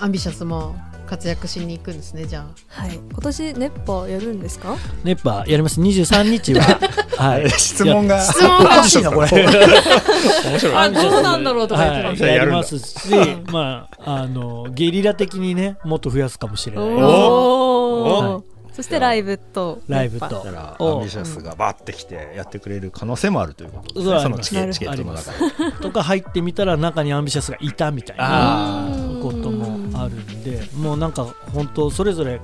[0.00, 0.76] アンビシャスも
[1.08, 2.94] 活躍しに行くんですねじゃはい。
[2.96, 4.76] 今年熱波やるんですか？
[5.04, 5.80] 熱波やります。
[5.80, 6.78] 23日は、
[7.16, 8.58] はい、質問が質問が。
[8.58, 9.28] おかしいなこれ。
[9.30, 10.74] 面白い。
[10.76, 13.08] あどうなんだろうとか言ってまはい、やりますし、
[13.50, 16.84] まああのゲリラ的にねもっと増やすかもしれない。
[16.84, 18.42] おおはい。
[18.78, 20.44] そしてライブとライブと。
[20.78, 24.54] アンビシャスがバッてきてやってくれる可能性もあるということですそうねあります。
[24.54, 25.32] なるそのチケチケットの中
[25.72, 25.72] で。
[25.82, 28.88] とか入ってみたら中にアンビシャスがいたみたいなあ
[29.20, 32.40] こともあるんでもうなんか本当それぞれ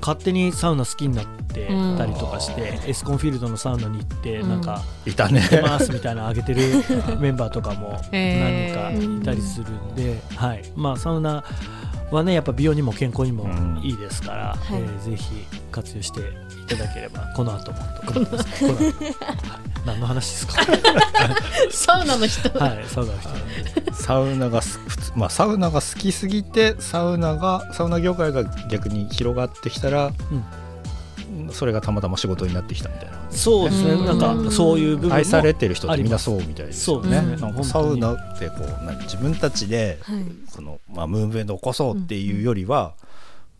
[0.00, 4.48] 勝手にサウナ好きになってたりとかして、エスコンフィールドのサウナに行ってうん。
[4.48, 5.40] なんかいたね。
[5.50, 6.62] 出ますみたいなの上げてる
[7.18, 10.62] メンバーとかも何かいたりするんで、はい。
[10.76, 11.44] まあ、サウナ
[12.10, 13.48] はねやっぱ美容にも健康にも
[13.82, 15.24] いいですから、うんえーぜひ
[15.72, 16.20] 活用して
[16.74, 17.20] いただければ。
[17.34, 17.78] この後も。
[18.12, 18.94] と思いますこの後はい
[19.86, 20.62] 何の話ですか？
[21.70, 22.58] サウナの人。
[22.58, 30.10] はいサウナの人サウナがす普通まあサウナが好きすぎてサウナがサウナ業界が逆に広がってきたら、
[31.52, 33.16] それがたまたま仕事になってきたみたいな。
[33.30, 33.90] そうですね。
[33.92, 34.18] うん。
[34.18, 37.20] なんかそういう部分も愛されてる人ってみんなそうみたいですよね。
[37.20, 37.36] ね。
[37.36, 40.16] なんかサウナってこう何自分たちではい。
[40.48, 42.94] その、まあ、ムーブメントを起こそうっていうよりは、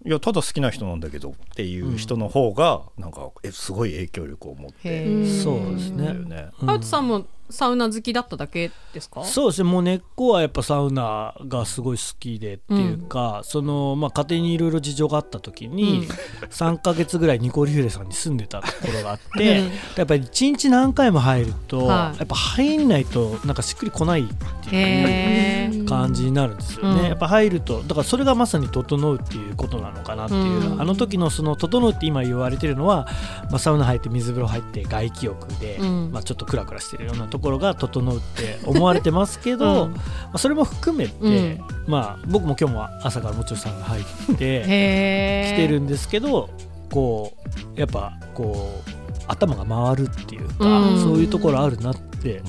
[0.07, 6.51] いやただ好きな人なんだけどっていう人の方がなんかえすごい影響力を持ってそうですね。
[6.65, 9.25] ハウトさんもサウナ好きだっただけですか？
[9.25, 9.71] そうですね。
[9.71, 16.09] もう根っこはやっぱサウナがすごい好きでっていうか、そのまあ家庭にいろいろ事情があった時に、
[16.51, 19.71] 3か月ぐらいニコリフレさんに住んでたところがあって、うん。
[19.97, 22.19] やっぱり1日何回も入ると、はい。
[22.19, 24.27] やっぱ入んないとなんかしっくりこないっ
[24.69, 27.07] ていう感じになるんですよね、うん。
[27.07, 30.81] やっぱ入るとだからそれがまさに整うっていうことなのかなっていう、うん。
[30.81, 33.07] あの時のその整うって今言われてるのは、
[33.51, 36.11] まあ、サウナ入って水風呂入って外気浴で、うん。
[36.13, 39.93] まあ、ちょっとクラクラしてるようなところが整うって思われてますけど、うん。
[39.93, 40.01] ま
[40.35, 41.61] あ、それも含めて、うん。
[41.87, 44.05] まあ、僕も今日も朝からもちろんさんが入っ
[44.37, 45.55] て へー。
[45.55, 46.51] きてるんですけど
[46.91, 47.33] こ
[47.77, 48.91] うやっぱこう
[49.29, 51.01] 頭が回るっていうか、うん。
[51.03, 52.43] そういうところあるなって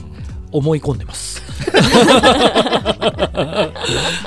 [0.51, 1.41] 思い込んでます。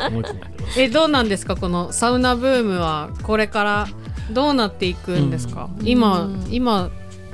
[0.08, 0.80] 思い込んでます。
[0.80, 1.56] えどうなんですか？
[1.56, 3.88] このサウナブームはこれから
[4.30, 5.88] どうなっていくんですか、うん。
[5.88, 6.46] 今うん。
[6.50, 6.90] 今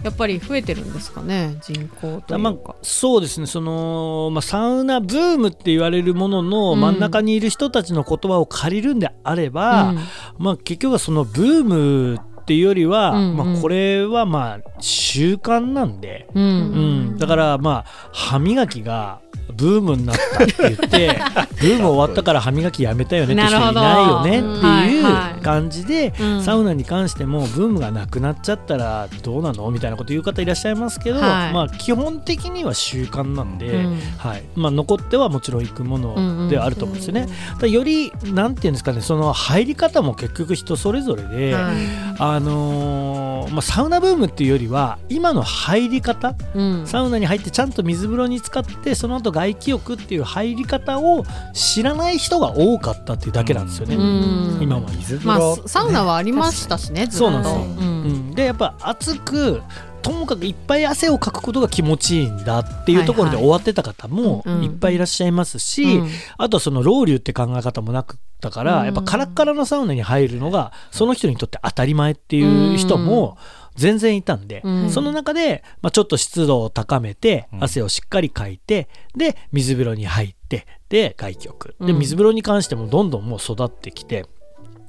[0.06, 2.76] やっぱり増えてるんですかね人口といまうか。
[2.78, 3.46] あ、、そうですね。
[3.46, 6.80] その、まあ、サウナブームって言われるもののうん。
[6.80, 9.98] 真ん中にいる人たちの言葉を借りるんであれば、うん。
[10.38, 13.36] まあ、結局はそのブームっていうよりは、うんうん。
[13.36, 16.44] まあ、これはまあ習慣なんで、うん。
[16.44, 16.46] う
[17.14, 19.20] ん、だからまあ歯磨きが
[19.54, 21.20] ブームになったって言って
[21.60, 24.46] ブーム終わったから歯磨きやめたよねって人いないよねって
[24.92, 26.42] いいうはい感じで、うん。
[26.42, 31.54] サウナに関してもブームがなくなっちゃったらどうなのみたいなこと言う方いらっしゃいますけど、はい。
[31.54, 34.00] まあ基本的には習慣なんで、うん。
[34.18, 34.42] はい。
[34.56, 37.28] まあ、残ってはもちろん行くものではあると思うんですよね。
[37.60, 41.74] だよりなんていうんですかねその入り方も結局人それぞれで、はい。
[42.18, 46.86] あのーまあ、サウナブームっていうよりは今の入り方うん。
[46.86, 54.58] サウナに入ってちゃんと水風呂に浸かってその後外気浴っていう入り方を知らない人が多かったっていうだけなんですよね、うん。
[54.62, 54.92] 今まで。
[54.92, 57.60] ま水風呂、あサウナはありましたしねずっとそうなんですよ。
[57.60, 58.02] うん。
[58.02, 59.60] うん、でやっぱ熱く
[60.00, 64.64] ともかくいっぱい汗をかくことが気持ちいいんだっていうところではいはい終わってた方もうん。
[64.64, 66.08] いっぱいいらっしゃいますし、うん。
[66.38, 68.84] あとはそのロウリュって考え方もなくったから、うん。
[68.86, 73.36] やっぱカラッカラのサウナに入るのがその人にとって当たり前っていう人も
[73.76, 74.90] 全然いたんで、うん。
[74.90, 77.64] その中で、まあ、ちょっと湿度を高めてうん。
[77.64, 81.74] 汗をしっかりかいてで水風呂に入ってで外気浴。
[81.80, 81.98] でうん。
[81.98, 84.26] 水風呂に関してもどんどんもう育ってきて。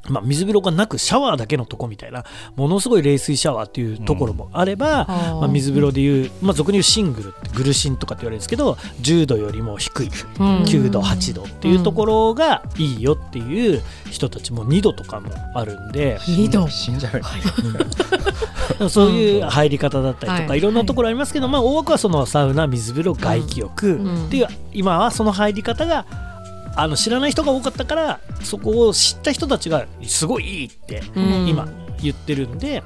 [0.10, 16.18] まあ、水風呂がなくシャワーだけのとこみたいなものすごい冷水シャワーっていうところもあれば、まあ、水風呂でいう、まあ、俗に言うシングルってグルシンとかって言われるんですけど10度よりも低い9度8度っていうところがいいよっていう人たちも2度とかもあるんで。
[16.20, 16.68] 2度。
[16.68, 17.24] 死んじゃうよ、
[18.90, 20.62] そういう入り方だったりとか、い。
[20.62, 26.06] ろんなところありますけど、まあ、大枠はそのサウナ水風呂外気浴っていう今はその入り方が
[26.78, 31.02] あの知らない人が多かったからそこを知った人たちがすごいいいって
[31.48, 31.68] 今
[32.02, 32.84] 言ってるんで、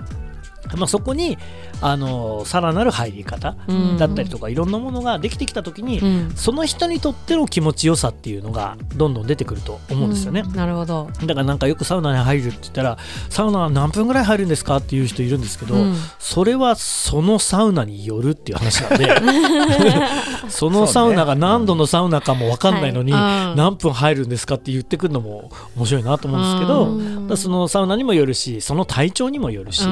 [0.77, 1.37] まあ、そこに
[1.81, 3.55] あのさらなる入り方
[3.97, 6.01] だったりとか、いろんなものができてきた時に、
[6.35, 10.43] その人にとっての気持ちよさっていうのがどんどん出てくると思うんですよね。
[10.43, 11.09] なるほど。
[11.25, 12.97] だからなんかよくサウナに入るって言ったら
[13.29, 15.75] サウナ何分ぐらい入るんですかっていう人いるんですけど、
[16.19, 19.09] それはそのサウナによるっていう話なんで
[20.49, 29.87] そのサウナが何度のサウナかも分かんないのに、何分入るんですかって言ってくるのも面白いなと思うんですけど、そのサウナにもよるしその体調にもよるし、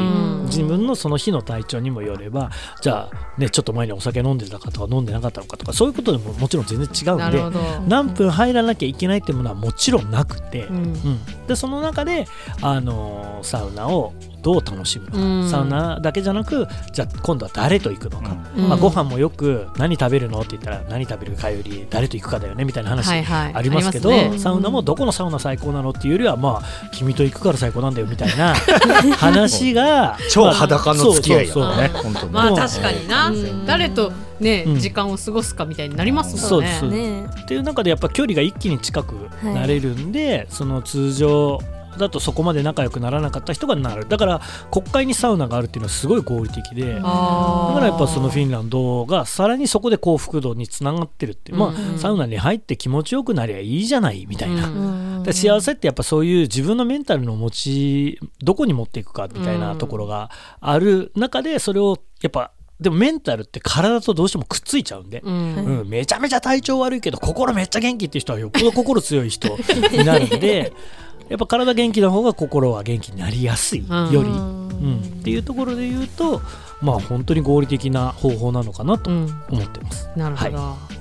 [0.46, 12.28] 自分のその日の体調にもよればじゃあねちょっと前にお酒飲んでたかとか飲んでなかったのかとかそういうことでももちろん全然違うんで何分入らなきゃいけないっていうものはもちろんなくて、うん、うん、でその中で、
[12.62, 20.40] あのー、サウナをどう楽しむのか、うん、サウナだけじゃなくじゃあ今度は誰と行くのか、うん、まあ、ご飯もよく何食べるの？
[20.40, 25.92] って言ったら何食べるかより誰と行くかだよねみたいな話ありますけど、はいはいね、サウナもどこのサウナ最高なの？
[25.92, 28.56] っていうよりはまあ君と行くから最高なんだよみたいな
[29.18, 31.92] 話が超裸の付き合いよね
[32.32, 33.32] まあ確かにな、
[33.66, 36.82] 誰とね、時間を過ごすかみたいになりますもんね。
[36.84, 41.60] ねっていう中でやっぱ距離が一気に近くなれるんで、はい、その通常
[42.00, 44.08] だとそこまで仲良くならなかった人がなる。
[44.08, 46.96] だから国会にサウナがあるっていうのはすごい合理的で。
[46.96, 51.54] だからやっぱそのフィンランドがさらにそこで幸福度につながってるって。
[51.54, 69.50] まあサウナに入って気持ちよくなりゃいいじゃないみたいな、幸せってやっぱそういう自分のメンタルの持ちどこに持っていくかみたいなところがある中でそれをやっぱでもメンタルって体とどうしてもくっついちゃうんで、うん、うん、めちゃめちゃ体調悪いけど心めっちゃ元気っていう人はよっぽど心強い人
[69.92, 70.72] になるんで
[71.28, 76.42] やっぱ体元気な方が心は元気になりやすいより、うん、っていうところで言うと
[76.82, 80.10] まあ本当に合理的な方法なのかなと思ってます。
[80.16, 81.00] なるほど、はい。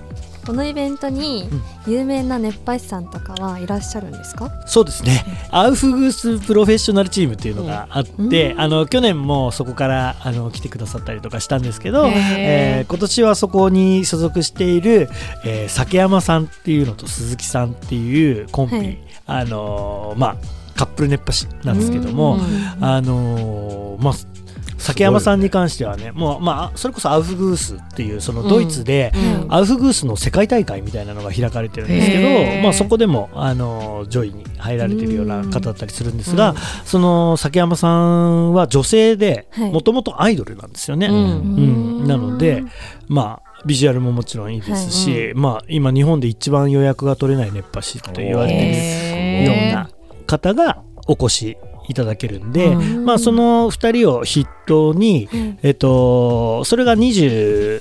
[0.49, 1.47] このイベントに
[1.87, 5.23] 有名な熱波師さんとかはいらっしゃるんですか、そうですね。
[5.51, 15.11] アウフグースプロフェッショナルチームっていうのがあって、うん、あの去年もそこからあの来てくださったりとかしたんですけど、えー、今年はそこに所属している、
[15.45, 18.99] えー、酒山さんっていうのと鈴木さんっていうコンビ、はい、
[19.29, 20.37] あのー、まあ
[20.75, 22.39] カップル熱波師なんですけども、
[22.81, 24.15] あのー、まあ
[24.79, 29.13] 崎山さんに関してはねもうまあそれこそアウフグースっていうそのドイツで
[29.49, 41.09] アウフグースの世界大会みたいなのが開かれてるんですけど、まあ、そこでもあの上位に入られてるような方だったりするんですが、その崎山さんは女性でもともとアイドルなんですよね。
[41.09, 42.07] うん。
[42.07, 42.63] なので
[43.09, 49.91] まあビジュアルももちろんいいですし、はいまあ、今日本で一番予約が取れない熱波師と言われているような
[50.27, 55.29] 方がお越しいただけるんで、まあ、その2人を筆頭に、
[55.63, 57.81] えっと、それが20、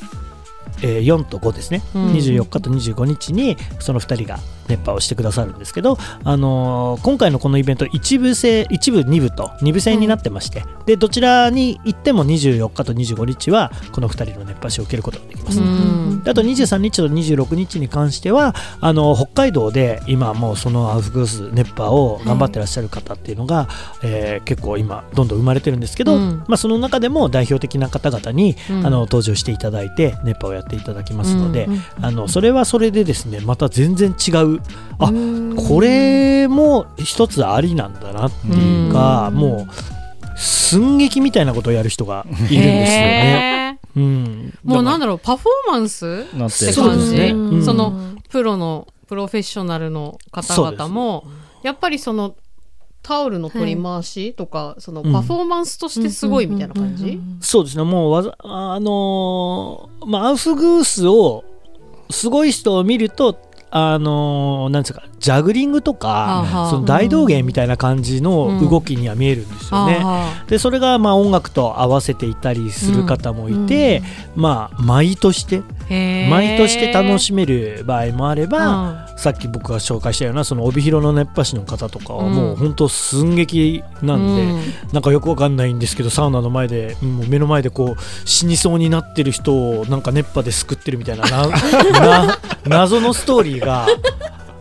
[0.81, 31.67] えー、4と5ですね、うん、24日と25日にその2人が熱波をしてくださるんですけど、あのー、今回のこのイベント一部制一部二部と二部制になってまして、うん、でどちらに行っても24日と25日はこの2人の熱波師を受けることができます、うん、あと23日と26日に関してはあの北海道で今もうそのアウフグース熱波を頑張ってらっしゃる方っていうのが、はい、えー、結構今どんどん生まれてるんですけど、うん、まあ、その中でも代表的な方々に、あの登場していただいて熱波をやっていただきますので、
[32.01, 34.56] あのそれはそれでですねまた全然違う
[34.99, 35.11] あ
[35.55, 43.79] これも一つありなんだなっていうかもう寸劇みたいなことをやる人がいるんですよね。
[43.95, 47.31] うん、もうなんだろうパフォーマンスって感じ、ね。
[47.31, 51.25] うん、そのプロのプロフェッショナルの方々も
[51.63, 52.35] やっぱりその
[53.01, 57.83] タオルの取り回しとか、はい、そのパフォーマンスとしてすごいみたいな感じ、そうですね。
[57.83, 61.45] もうわざあのー、まあアウフグースを
[62.09, 63.33] すごい人を見ると
[63.71, 70.01] あのなんですかジャグリングとかその大道芸みたいな感じの動きには見えるんですよね。
[70.41, 74.03] うん、でそれがまあ音楽と合わせていたりする方もいて、
[74.35, 93.87] うん、まあ舞として舞として楽しめる場合もあれば、さっき僕が紹介したようなその帯広の熱波師の方とかはもう本当寸劇なんで、うん、なんかよくわかんないんですけどサウナの前でもう目の前でこう死にそうになってる人をなんか熱波で救ってるみたいなな 謎のストーリーが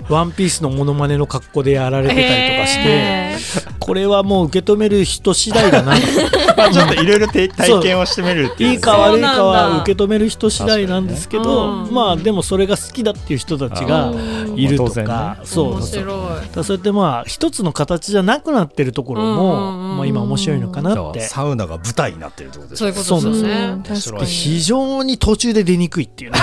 [0.08, 3.36] ワンピースのモノマネの格好でやられてたりとかして、へ
[3.80, 5.94] これはもう受け止める人次第だな
[6.56, 7.48] まあちょっといろいろ体
[7.82, 8.70] 験をしてみるっていう。
[8.72, 11.84] いいか悪いかは受け止める人次第なんですけど、確かに。
[11.84, 14.12] ねまあでもそれが好きだっていう人たちが
[14.54, 15.72] いるとか、ねそうそう。
[15.74, 16.04] 面白い。
[16.06, 19.96] だからそうやってまあ一つの形じゃなくなってるところも、うんうんうん。
[19.98, 21.20] まあ、今面白いのかなって。
[21.20, 24.26] サウナが舞台になってるってことですそういうことですね。
[24.26, 26.38] 非常に途中で出にくいっていうね。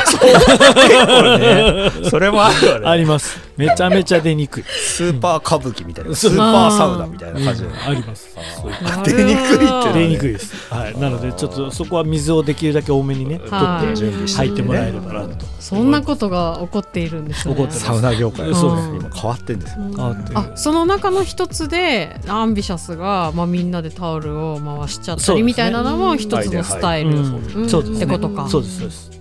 [1.40, 2.10] ね。
[2.10, 2.88] それもあるよね。
[2.94, 6.16] ありますめちゃめちゃ出にくい、スーパー歌舞伎みたいな。
[6.16, 7.76] スーパーサウナみたいな感じでうん。
[7.76, 8.36] あります。
[8.38, 9.94] あ出にくいってね。
[9.94, 13.86] 出にくいです、はい、なのでちょっとそこは水をできるだけ多めにね取はい。
[13.86, 15.46] って準備して入ってもらえればなと。
[15.60, 17.54] そんなことが起こっているんですね。
[17.54, 19.86] 起こってサウナ業界そうです今変わってんですよ。
[19.98, 28.48] あってあその中の一つでアンビシャスが、まあ、みんなでタオルを回しちゃったりみたいなのも一つのスタイル、ってことか。
[28.50, 29.12] そうですそうです。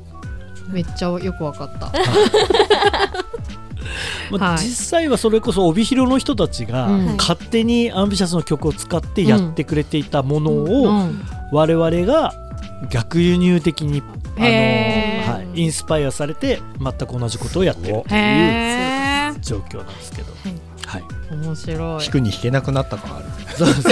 [0.70, 1.92] めっちゃよくわかった
[4.30, 4.64] まあはい。
[4.64, 7.16] 実際はそれこそ帯広の人たちがうん。
[7.16, 12.32] 勝手にアンビシャスの曲を使ってやってくれていたものをうん我々が
[12.90, 14.02] 逆輸入的に
[14.36, 14.46] あの、
[15.34, 20.32] はい、インスパイアされて全く同じことをやってるっていう状況なんですけど、
[20.86, 22.02] はい、面白い。
[22.02, 23.26] 弾くに弾けなくなった感ある。
[23.56, 23.68] そう。
[23.68, 23.88] で す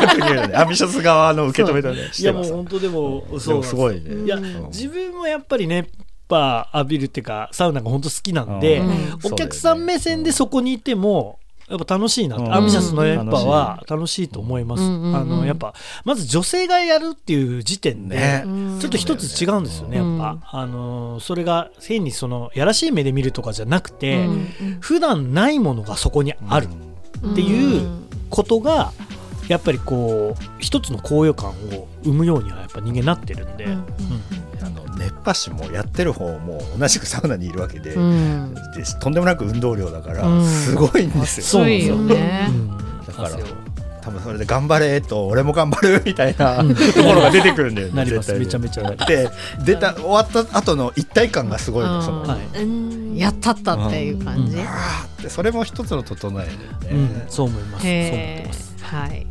[0.00, 2.10] 逆に言うとねアンビシャス側の受け止めとね。
[2.18, 4.24] いやもう本当でもでそうもすごいね。
[4.24, 4.66] いやうん。
[4.68, 5.88] 自分もやっぱり熱
[6.28, 9.18] 波浴びるっていうかサウナが本当好きなんで、うん。
[9.24, 12.54] お客さん目線でそこにいてもやっぱ楽しいな、うん。
[12.54, 14.88] アンビシャスの熱波は楽しいと思います、うん。
[14.88, 15.02] うん。
[15.02, 15.16] うん。
[15.16, 18.42] あのやっぱまず女性がやるっていう時点で、ね。
[18.44, 20.18] うんちょっと一つ違うんですよね、うん。
[20.18, 24.78] やっぱ、あのーそれが変にそのやらしい目で見るとかじゃなくて、うん。
[24.80, 26.68] 普段ないものがそこにある
[27.32, 27.88] っていう
[28.30, 28.92] ことが
[29.48, 33.72] やっぱりこう一つの高揚感を生むようにはやっぱ人間なってるんで、うん。
[33.72, 33.82] うん
[34.96, 38.54] 熱波師もやってる方も同じくサウナにいるわけで,、うん。
[38.54, 38.60] で
[39.00, 40.44] とんでもなく運動量だからうん。
[40.44, 42.46] すごいんですよ、そうなんですよね。
[42.48, 42.68] うん。
[43.06, 43.30] だから
[44.02, 46.64] 多分それで頑張れと俺も頑張るみたいなと
[47.02, 48.32] ころが出てくるんだよねなります。
[48.34, 49.28] めちゃめちゃで
[49.64, 52.28] 出た終わった後の一体感がすごいのその、うん。
[52.28, 52.62] はい。
[52.62, 53.16] うん。
[53.16, 54.62] やったったっていう感じ、うん。
[54.62, 57.82] あーってそれも一つの整えだよね、うん、そう思います。
[57.82, 58.76] そう思ってます。
[58.82, 59.25] はい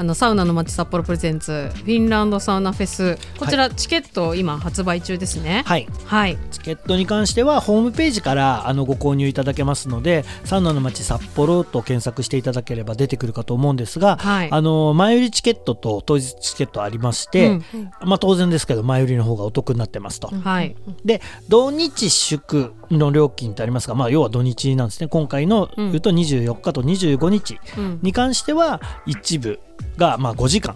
[0.00, 3.18] あのサウナの街札幌プレゼンツフィンランドサウナフェス。
[3.38, 5.62] こちら、チケット今発売中ですね。
[5.66, 5.86] はい。
[6.06, 6.38] はい。
[6.50, 14.48] チケットに関してはホームページからあのご購入いただけますのでサウナの街札幌と検索していただければ出てくるかと思うんですが、はい。
[14.50, 17.90] あの前売りチケットと当日チケットありまして、うん。
[18.06, 20.28] まあ、当然ですけど前売りの方がお得になってますと。
[20.28, 20.76] はい。
[21.04, 25.08] で土日祝の料金ってありますが、まあ、要は土日なんですね。
[25.08, 25.86] 今回のうん。
[25.90, 27.98] 言うと24日と25日うん。
[28.02, 29.60] に関しては一部
[29.96, 30.74] がまあ5時間、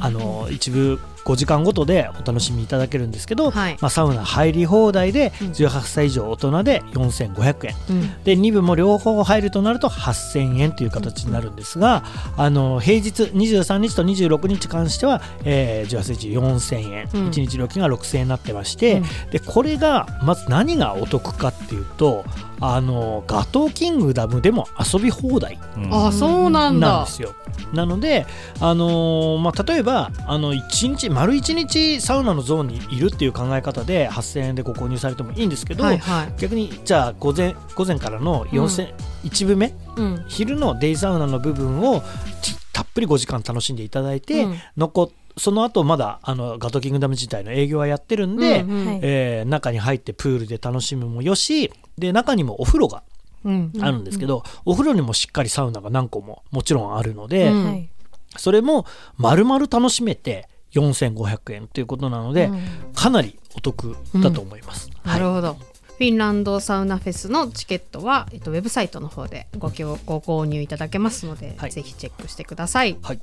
[0.00, 3.76] あの一部5時間ごとでお楽しみいただけるんですけど、はい。
[3.80, 5.48] まあ、サウナ入り放題でうん。
[5.48, 7.74] 18歳以上大人で4500円。
[7.90, 8.22] うん。
[8.24, 12.04] で2部も両方入るとなると8000円という形になるんですが、
[12.36, 17.28] あの平日23日と26日に関しては、えー、18歳以上4000円、うん。
[17.30, 19.30] 1日料金が6000円になってまして、うん。
[19.30, 22.24] でこれがまず何がお得かっていうと
[22.60, 25.94] あのガトーキングダムでも遊び放題うん。
[26.06, 26.88] あそうなんだ。
[26.88, 27.34] なんですよ。
[27.72, 28.26] なので、
[28.60, 36.34] あのーまあ、例えばあの1日丸1日サウナのゾーンにいるっていう考え方で8000円でご購入されてもいいんですけど、はいはい。
[36.38, 40.24] 逆にじゃあ午前午前からの4000、1部目うん。
[40.26, 42.02] 昼のデイサウナの部分を
[42.42, 44.56] ちたっぷり5時間楽しんでいただいて、うん。
[44.76, 48.86] 残その後まだあのガトキングダム自体の営業はやってるんで、うんうん。
[48.86, 49.00] はい。
[49.02, 53.04] えー中に入ってプールで楽しむもよしで中にもお風呂が
[53.44, 53.72] うん。
[53.80, 57.64] あるんですけど、お風呂にもしっかりサウナが何個ももちろんあるので、うん。
[57.66, 57.88] はい。
[58.36, 58.84] それも
[59.16, 62.60] 丸々楽しめて4500円ということなので、うん
[62.94, 64.88] かなりお得だと思います。
[65.02, 65.54] はいなるほど。
[65.54, 72.96] フィンランドサウナフェスのチケットは、えっと、ウェブサイトの方でごご購入いただけますので、はいぜひチェックしてください。
[73.02, 73.20] はい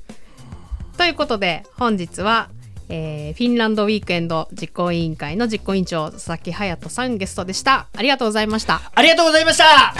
[0.96, 2.48] ということで本日は、
[2.88, 7.88] えーフィンランドウィークエンド実行委員会の実行委員長佐々木隼人さんゲストでした。
[7.94, 8.80] ありがとうございました。
[8.94, 9.94] ありがとうございました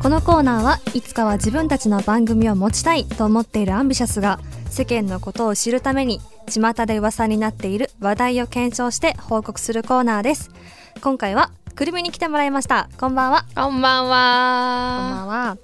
[0.00, 4.40] このコーナーはいつかは自分たちの番組を持ちたいと思っているアンビシャスが
[4.70, 10.50] 世間のことを知るために巷で噂になっている話題を検証して報告するコーナーです。
[11.02, 12.88] 今回はくるみに来てもらいました。
[12.98, 13.44] こんばんは。
[13.54, 15.22] こんばんこんばは。
[15.24, 15.58] んは。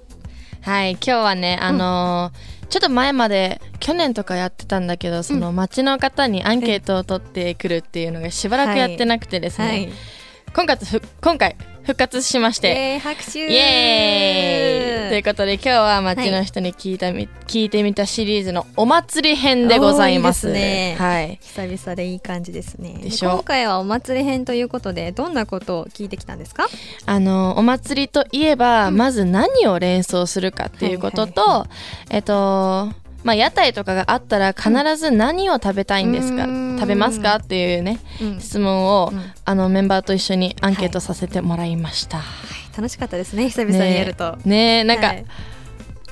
[0.61, 9.89] はい、今日はね、あのーちょっと前まで去年とかやってたんだけど、その街の方にアンケートを取ってくるっていうのがしばらくやってなくてですね、はい。
[10.53, 11.55] 今回ふ今回
[11.87, 12.67] 復活しまして。
[12.67, 13.39] イエーイ拍手。
[13.39, 15.09] イエーイ。
[15.09, 20.49] ということで今日は街の人に聞いたみ、聞いてみたシリーズのお祭り編でございます。
[20.49, 20.95] いいですね。
[20.99, 21.39] はい。
[21.41, 22.99] 久々でいい感じですね。
[23.01, 23.29] でしょ。
[23.35, 26.67] 今回はお祭り編ということでどんなことを聞いてきたんですか？
[27.05, 31.67] あのお祭りといえば、まず何を連想するかっていうことと、は
[32.09, 32.91] えっと
[33.23, 36.77] まあ屋台とかがあったら必ず何を食べたいんですか、うん。
[36.79, 37.35] 食べますか？
[37.37, 38.39] っていうねうん。
[38.39, 39.21] 質問を、うん。
[39.43, 42.21] あのメンバーと一緒にアンケートさせてもらいました、
[42.75, 45.25] 楽しかったですね久々にやると、ねえなんか、はい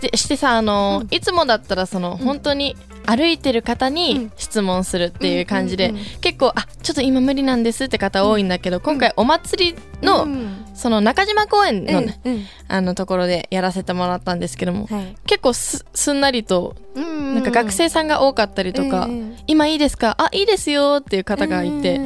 [0.01, 2.75] でしてさあの、いつもだったらその、本当に
[3.05, 4.31] 歩いてる方うにん。
[4.35, 12.43] 質問するっていう感じで、うんうんうん結構あちょっと今無理なんですって方多いんだけど、今回お祭りの、うんその中島公園のね、うんうん。
[12.67, 15.15] あのところでやらせてもらったんですけども、はい。
[15.25, 17.03] 結構すすんなりとな
[17.35, 19.07] なんか学生さんが多かったりとか、
[19.47, 20.15] 今いいですか？
[20.19, 22.01] あいいですよっていう方がいて、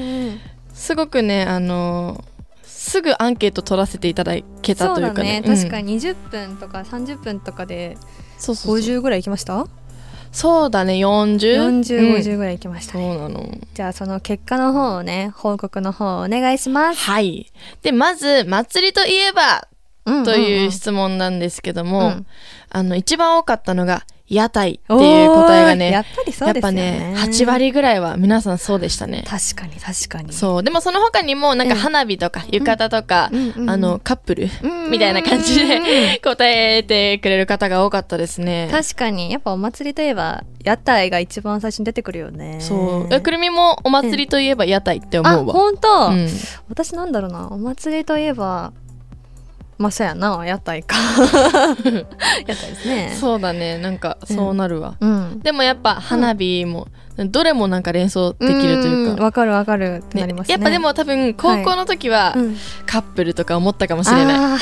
[0.73, 2.28] すごくねあのー
[2.80, 5.41] すぐアンケート取らせていただけたというかね。
[5.41, 5.47] ね。
[5.47, 7.97] 確かに、に20分とか30分とかで
[8.38, 8.97] そうそうそう。
[8.97, 9.67] 50ぐらい行きました？
[10.32, 10.93] そうだね。
[10.93, 11.82] 40?
[11.84, 12.38] 4050うん。
[12.38, 12.93] ぐらい行きました。
[12.93, 13.51] そうね、なの。
[13.73, 17.51] じゃあその結果の方をね報告の方お願いします、はい。
[17.82, 19.67] でまず祭りといえば
[20.05, 20.23] うん。
[20.23, 22.25] という質問なんですけども、うん。
[22.69, 26.88] あの一番多かったのが屋台っていう答えがねやっぱりそうですよね。
[26.88, 29.23] やっぱね8割ぐらいは皆さんそうでしたね。
[29.27, 30.32] 確かに確かに。
[30.34, 30.63] そう。
[30.63, 31.80] でもその他にもなんかうん。
[31.80, 34.91] 花火とか浴衣とか、うんあのカップルうん。
[34.91, 38.69] みたいな感じで答えてくれる方が多かったですね。
[38.71, 39.32] 確かに。
[39.32, 42.57] やっぱお祭りといえば屋台が一番最初に出てくるよね。
[42.59, 43.13] そう。
[43.13, 45.53] えくるみもお祭りといえば屋台って思あうわ。
[45.53, 46.27] 本当、うん。
[46.69, 47.47] 私なんだろうな。
[47.49, 48.73] お祭りといえば
[49.80, 50.45] まあそうやな。
[50.45, 50.97] 屋台か。
[51.25, 53.15] 屋台ですね。
[53.17, 53.77] そうだね。
[53.77, 54.95] なんかそうなるわ。
[54.99, 55.39] うん。
[55.39, 59.21] でもやっぱ花火も、どれもなんか連想できるというか。
[59.21, 60.03] んわかるわかる。
[60.05, 60.51] ってなりますね。
[60.51, 62.57] やっぱでも多分高校の時はうん。
[62.86, 64.59] カップルとか思ったかもしれない。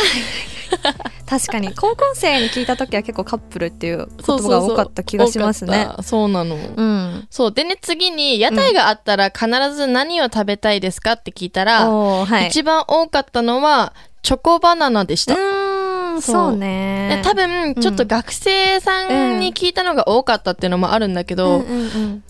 [1.26, 1.74] 確かに。
[1.74, 5.88] 高校生に聞いた時は結構カップルっていう言葉が多かった気がしますね。
[6.04, 6.56] そうなの。
[6.56, 7.28] うん。
[7.32, 7.52] そう。
[7.52, 12.48] でね次に屋台があったら必ず何を食べたいですかって聞いたら、おーはい。
[12.50, 13.94] 一番多かったのは
[14.28, 15.36] チョコバナナでした。
[15.36, 16.58] うーんそう。
[16.58, 17.22] ね。
[17.24, 19.04] で多分ちょっと学生さ
[19.36, 21.66] んに聞いたのが多かったっていうのもあるんだけど、うん。
[21.66, 22.24] うんうん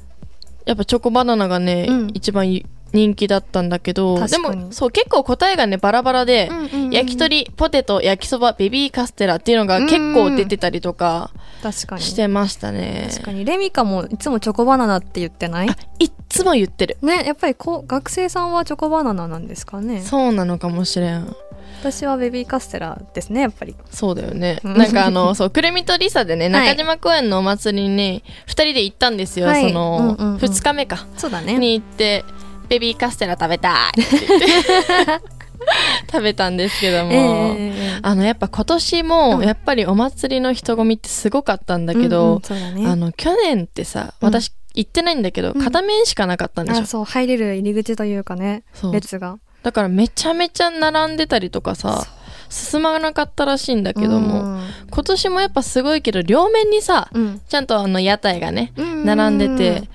[0.65, 2.11] やっぱチョコバナナがね、うん。
[2.13, 2.51] 一番
[2.93, 11.31] 人気だったんだけどでもそう結構答えがねバラバラで、うんうんうん焼き鳥ポテト焼きそばベビーカステラっていうのが結構出てたりとか
[11.61, 13.09] 確かにしてましたね。
[13.11, 15.67] 確かにレミカもいつもチョコバナナって言ってない？
[15.99, 16.97] いっつも言ってる。
[17.01, 21.35] ねやっぱりこう学生さんはチョコバナナなんですかねそうなのかもしれん。
[21.81, 24.59] 私はベビーカステラですねやっぱりそうだよね。
[24.63, 29.47] うんなんかあの、 そう、くるみとりさでね、はい中島公園のお祭りにね、二人で行ったんですよ。
[29.47, 31.05] はいその、うんうんうん二日目か。
[31.17, 32.23] そうだねに行って、
[32.69, 35.37] ベビーカステラ食べたいって言って。
[36.11, 42.85] 食べたんですけども、ええええあの、やっぱ今年も、やっぱりお祭りの人混みってすごかったんだけうんうどん、そうだね。
[42.87, 44.27] あの、去年ってさ、うん。
[44.29, 45.61] 私行ってないんだけど、うん。
[45.61, 46.81] 片面しかなかったんでしょ？
[46.83, 48.93] あそう入れる入り口というかねそう。
[48.93, 49.39] 列が。
[49.63, 52.05] だからめちゃめちゃ並んでたりとかさ、
[52.49, 54.61] 進まなかったらしいんだけども、
[54.91, 57.41] 今年もやっぱすごいけど両面にさ、うん。
[57.49, 59.05] ちゃんとあの屋台がねうん。
[59.05, 59.89] 並んでて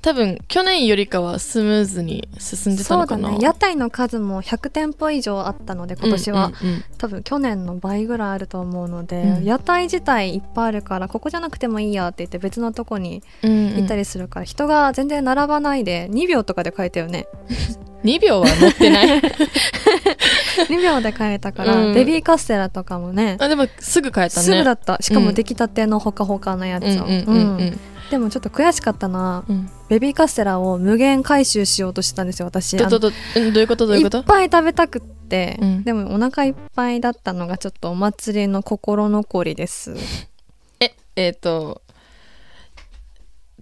[0.00, 3.38] 多分去年よりかはスムーズに進んでたそうだのかなね。
[3.40, 6.74] 屋台の数も100店舗以上あったので今年は、うんうん。
[6.74, 9.44] うん多分去年の倍ぐらいあると思うので、うん。
[9.44, 13.76] 屋台自体いっぱいあるからここじゃなくてもいいやって言って別のとこにうんうん。
[13.76, 17.26] 行ったりするから、人が全然並ばないで2秒とかで買えたよね。
[18.04, 19.08] 2秒は乗ってない。
[20.68, 21.94] 2秒で買えたから、うん。
[21.94, 23.36] ベビーカステラとかもね。
[23.40, 24.46] あでもすぐ帰ったね。
[24.46, 24.98] すぐだった。
[25.00, 25.26] しかうん。
[25.26, 27.58] も出来たてのほかほかなやつを、うんうんうんうん。
[27.58, 27.80] うん
[28.10, 29.44] でもちょっと悔しかったな。
[29.48, 29.70] うん。
[29.88, 32.76] ベビーカステラを無限回収しようとしてたんですよ私。
[32.76, 33.86] どどどうんどういうこと？
[33.86, 34.18] どういうこと？
[34.18, 35.84] いっぱい食べたくって、うん。
[35.84, 39.94] でもお腹いっぱいだったのがちょっとお祭りの心残りです。
[40.80, 41.82] ええっ、と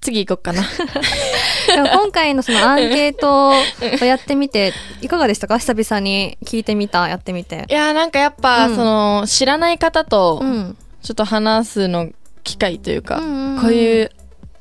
[0.00, 0.62] 次行こっかな。
[1.66, 5.58] でも今回のそのアンケートをやってみていかがでしたか？
[5.58, 7.64] 久々に聞いてみたやってみて。
[7.68, 8.76] いやーなんかやっぱ、うん。
[8.76, 10.76] その知らない方とうん。
[11.02, 12.10] ちょっと話すの
[12.44, 13.62] 機会というか、うんうんうん。
[13.62, 14.10] こういう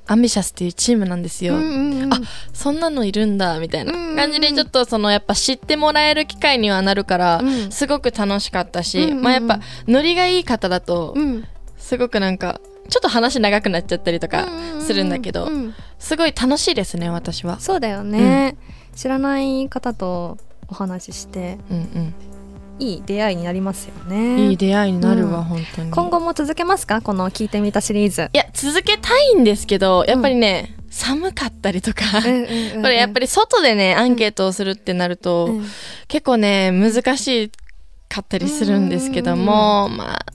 [0.08, 2.14] アンビシャスっていうチームなんですよ、うんうんうん。
[2.14, 2.22] あ
[2.54, 3.94] そんなのいるんだみたいな。
[3.94, 4.16] うんうんうん。
[4.16, 7.72] 感じでちょっとそのやっぱ知ってもらえる機会にはなるから、うん。
[7.72, 9.24] すごく楽しかったし、うんうんうん。
[9.24, 11.44] まあやっぱノリがいい方だとうん。
[11.78, 14.48] すごくなんかちょっと話長くなっちゃったりとか
[14.80, 17.60] するんだけど、うんすごい楽しいですね私は。
[17.60, 18.58] そうだよね、
[18.96, 20.38] 知らない方と
[20.68, 21.58] お話しして。
[21.72, 22.14] うん
[22.80, 24.36] いい出会いになりますようね。
[24.36, 25.44] ん、いい出会いになるわ、うん。
[25.46, 25.92] 本当に。
[25.92, 27.02] 今後も続けますか？
[27.02, 28.30] この聞いてみたシリーズ。
[28.34, 35.50] いや続けたいんですけどやっぱりね、寒かったりとか、これやっぱりり外でねアンケートをするってなると、
[36.08, 37.52] 結構ね難しい
[38.10, 40.26] かったりするんですけども、まあ、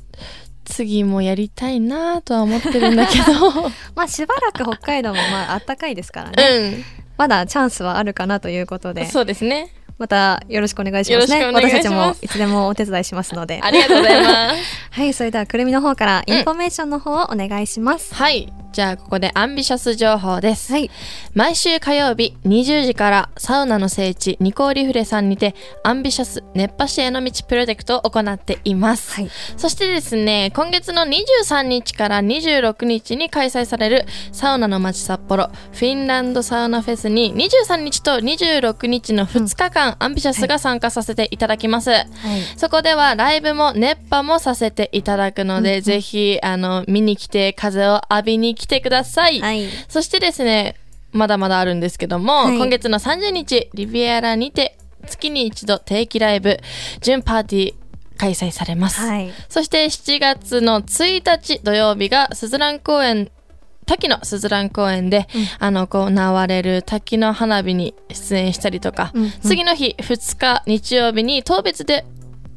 [0.65, 3.53] 次もやりたいなとは思ってるんだけど。
[3.95, 6.85] まあしばらく北海道もまあ暖かいですからね。
[7.17, 9.05] まだチャンスはあるかなということで。
[9.07, 9.75] そうですね。
[10.01, 11.45] またよろしくお願いしますね。
[11.53, 13.61] 私たちもいつでもお手伝いしますので。
[13.63, 14.57] ありがとうございます。
[14.93, 18.13] はい、それではくるみの方からインフォメーションの方をお願いします。
[18.13, 18.51] うん、はい。
[18.73, 20.73] じゃあここでアンビシャス情報です。
[20.73, 20.91] はい。
[21.35, 29.15] 毎週火曜日20時からサウナの聖地ニコーリフレさんにてアンビシャス熱波師への道プロジェクトを行っています。
[29.15, 29.31] はい。
[29.57, 41.91] そしてですね、今月の23日から26日に開催されるサウナの街札幌フィンランドサウナフェスに23日と26日の2日間、うん、アンビシャスが参加させていただきます。
[41.91, 42.07] はい。
[42.57, 49.41] そこではライブも熱波もさせていただくので、うん、ぜひあの見に来て風を浴びに来てください。
[49.41, 50.77] はい、そしてですね、
[51.13, 56.59] まだまだあるんですけども、はい、今月の30日、リビエラにて月に一度定期ライブ、
[57.01, 57.75] 準パーティー、
[58.21, 63.31] 開催されます、はい、そして7月の1日土曜日がすずらん公園
[63.87, 72.05] 滝のすずらん公園で、うん、あの行われる滝の花火に出演したりとか、うんうん、次の日2日日曜日に当別で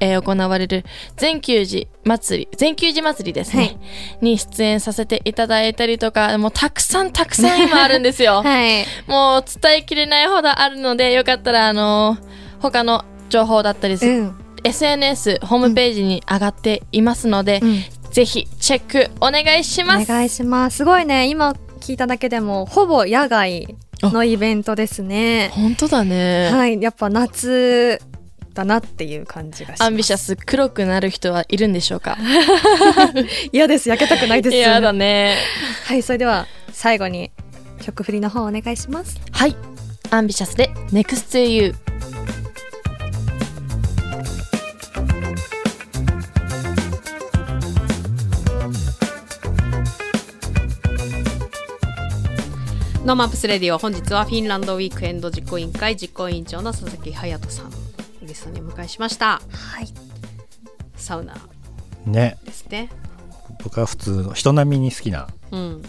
[0.03, 0.83] えー、行われる
[1.15, 3.77] 全球寺祭り、全球寺祭りですね、はい、
[4.21, 8.41] に出演させていただいたりとか、もうたくさんたくさん今あるんですよ。
[8.45, 20.11] はい、もう伝えきれないほどあるので、よかったら、あのー、他の情報だったりする、うん、SNS、ホームページに上がっていますので、うん、ぜひチェックお願いします。
[20.11, 20.77] お願いします。
[20.77, 25.51] すごいね、今聞いただけでも、ほぼ野外のイベントですね。
[25.53, 26.49] 本当だね。
[26.51, 28.01] はい、やっぱ夏
[28.53, 29.83] だなっていう感じがします。
[29.83, 32.17] アンビシャス黒くなる人はいるんでしょうか？
[33.51, 33.89] 嫌です。
[33.89, 35.35] 焼けたくないです嫌だね。
[35.85, 37.31] はいそれでは最後に
[37.81, 39.19] 曲振りの方お願いします。
[39.31, 39.55] はい。
[40.11, 41.75] アンビシャスで NEXT to You
[53.05, 57.82] ノーマップスレディオ本日はフィンランドウィークエンド実行委員会実行委員長の佐々木隼人さん
[58.33, 59.39] ゲストにお迎えしました。
[59.51, 59.87] はい。
[60.95, 61.35] サウナ
[62.07, 62.39] ね。
[62.43, 62.89] ですね。
[63.63, 65.83] 僕は普通の人並みに好きな、うん、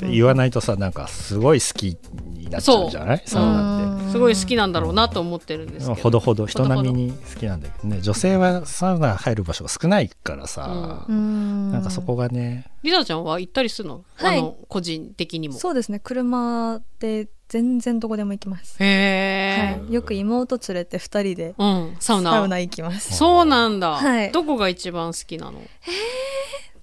[0.00, 3.22] 言わないとさなんかすごい好きになっちゃうじゃない？
[3.26, 4.12] サウナって。
[4.12, 6.00] すごい好きなんだろうなと思ってるんですけど。
[6.00, 8.00] ほどほど人並みに好きなんだけどね。
[8.00, 12.64] 女性はサウナ入る場所が少ないからさ、うん、なんかそこがね。
[12.82, 15.56] リザちゃんは行ったりするの,、はい、あの個人的にも。
[15.56, 16.00] そうですね。
[16.00, 25.58] 車で全然どこでも行きますへはい、よく妹連れて2人で、うん、サウナサウナ行きますそうなんだ、はい、どこが一番好きなの？
[25.60, 25.64] え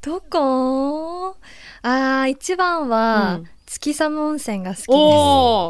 [0.02, 1.38] ー、どこ？
[1.84, 4.86] あー一番は、うん月寒温泉が好きです。
[4.92, 4.96] お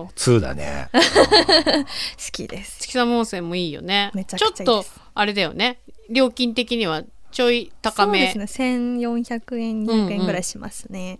[0.02, 0.88] お、2だね。
[0.93, 1.00] 好
[2.32, 2.78] きです。
[2.82, 4.12] 月寒温泉もいいよね。
[4.14, 4.86] めちゃくちゃちょっと
[5.16, 5.80] あれだよね。
[6.12, 8.20] 料金的にはちょい高め。
[8.20, 8.48] そうですね。
[8.48, 11.00] 千四百円200円ぐらいしますね。
[11.00, 11.20] うんうん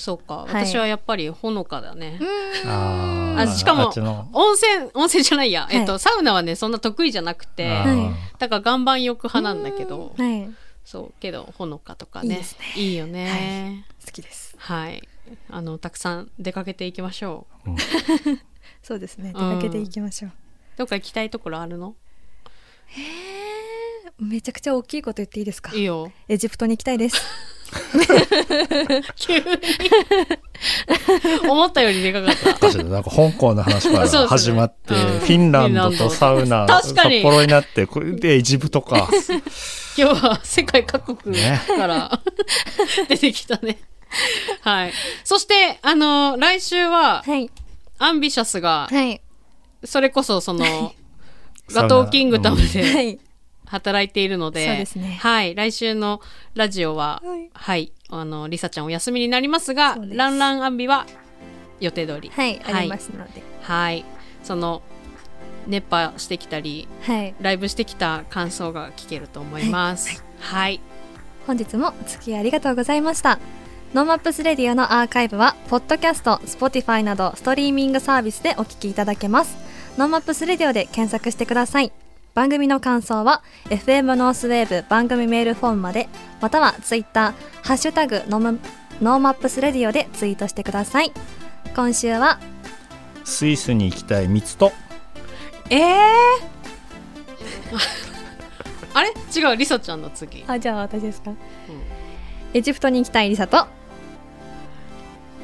[0.00, 2.18] そうか、私はやっぱりほのかだね。
[2.64, 3.92] あしかも
[4.32, 7.68] 温泉温泉じゃないや、えっとサウナはねそんな得意じゃなくて、
[8.38, 10.16] だから岩盤浴派なんだけど、
[10.86, 11.12] そう。
[11.20, 12.40] けどほのかとかね。
[12.76, 14.54] いいよね、好きです。
[14.56, 15.06] はい。
[15.50, 17.70] あのたくさん出かけていきましょう。
[18.82, 19.34] そうですね。
[19.34, 20.32] 出かけていきましょう。
[20.78, 21.94] どっか行きたいところあるの？
[22.86, 25.72] へえめちゃくちゃ大きいこと言っていいですか？
[25.74, 26.10] いいよ。
[26.26, 27.22] エジプトに行きたいです。
[29.16, 29.44] 急に。
[31.48, 32.54] 思ったよりでかかった。
[32.54, 39.08] 確かになんか香港の話から始まって、ねうん、フィンランドとサウナ札幌になってこれでエジプトか。
[39.96, 42.20] 今日は世界各国から、
[43.08, 43.78] 出てきたね。
[44.62, 44.92] はい。
[45.24, 47.50] そしてあの来週は、はい、
[47.98, 49.20] アンビシャスが、はい、
[49.84, 50.94] それこそその
[51.72, 53.18] ガトーキングダムで、はい
[53.70, 55.18] 働いているので、そうですね。
[55.22, 55.54] はい。
[55.54, 56.20] 来週の
[56.54, 61.06] ラジオは、はい、はい、あの、りさちゃんお休みになりますが、ランランアンビは
[61.78, 62.30] 予定通り。
[62.34, 63.42] はい、ありますので。
[63.62, 64.04] はい。
[64.42, 64.82] その、
[65.68, 70.08] 熱波してきたり、はい、ライブしてきた感想が聞けると思います。
[70.08, 70.20] はい。
[70.40, 70.80] はい、
[71.46, 73.38] 本日もお付き合いありがとうございました。
[73.94, 79.56] NoMaps Radio のアーカイブは、ポッドキャスト、 Spotify などストリーミングサービスでお聞きいただけます。
[79.96, 81.92] NoMaps Radio で検索してください。
[82.40, 86.08] 番組の感想は FM ノースウェーブ番組メールフォームまで
[86.40, 88.58] またはツイッターハッシュタグノー
[89.02, 91.12] NoMaps Radio でツイートしてください。
[91.76, 92.40] 今週は
[93.24, 94.72] スイスに行きたいミツと。
[95.68, 95.80] えー、
[98.94, 99.10] あれ？
[99.36, 100.42] 違うリサちゃんの次。
[100.46, 101.36] あじゃあ私ですか、うん、
[102.54, 103.66] エジプトに行きたいリサと？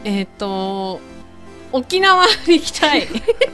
[0.03, 1.01] えっ、ー、と
[1.77, 3.07] 沖縄に行きたい。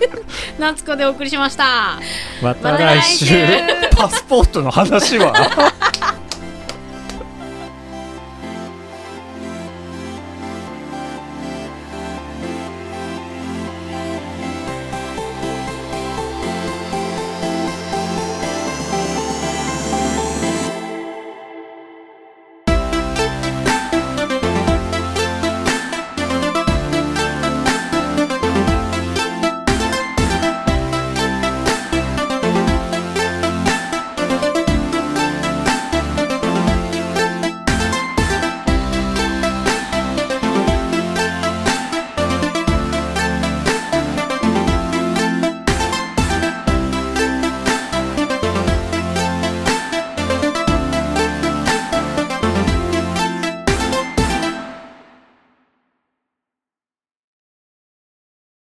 [0.58, 1.98] 夏子でお送りしました。
[2.40, 3.48] また来週。
[3.96, 5.32] パスポートの話は？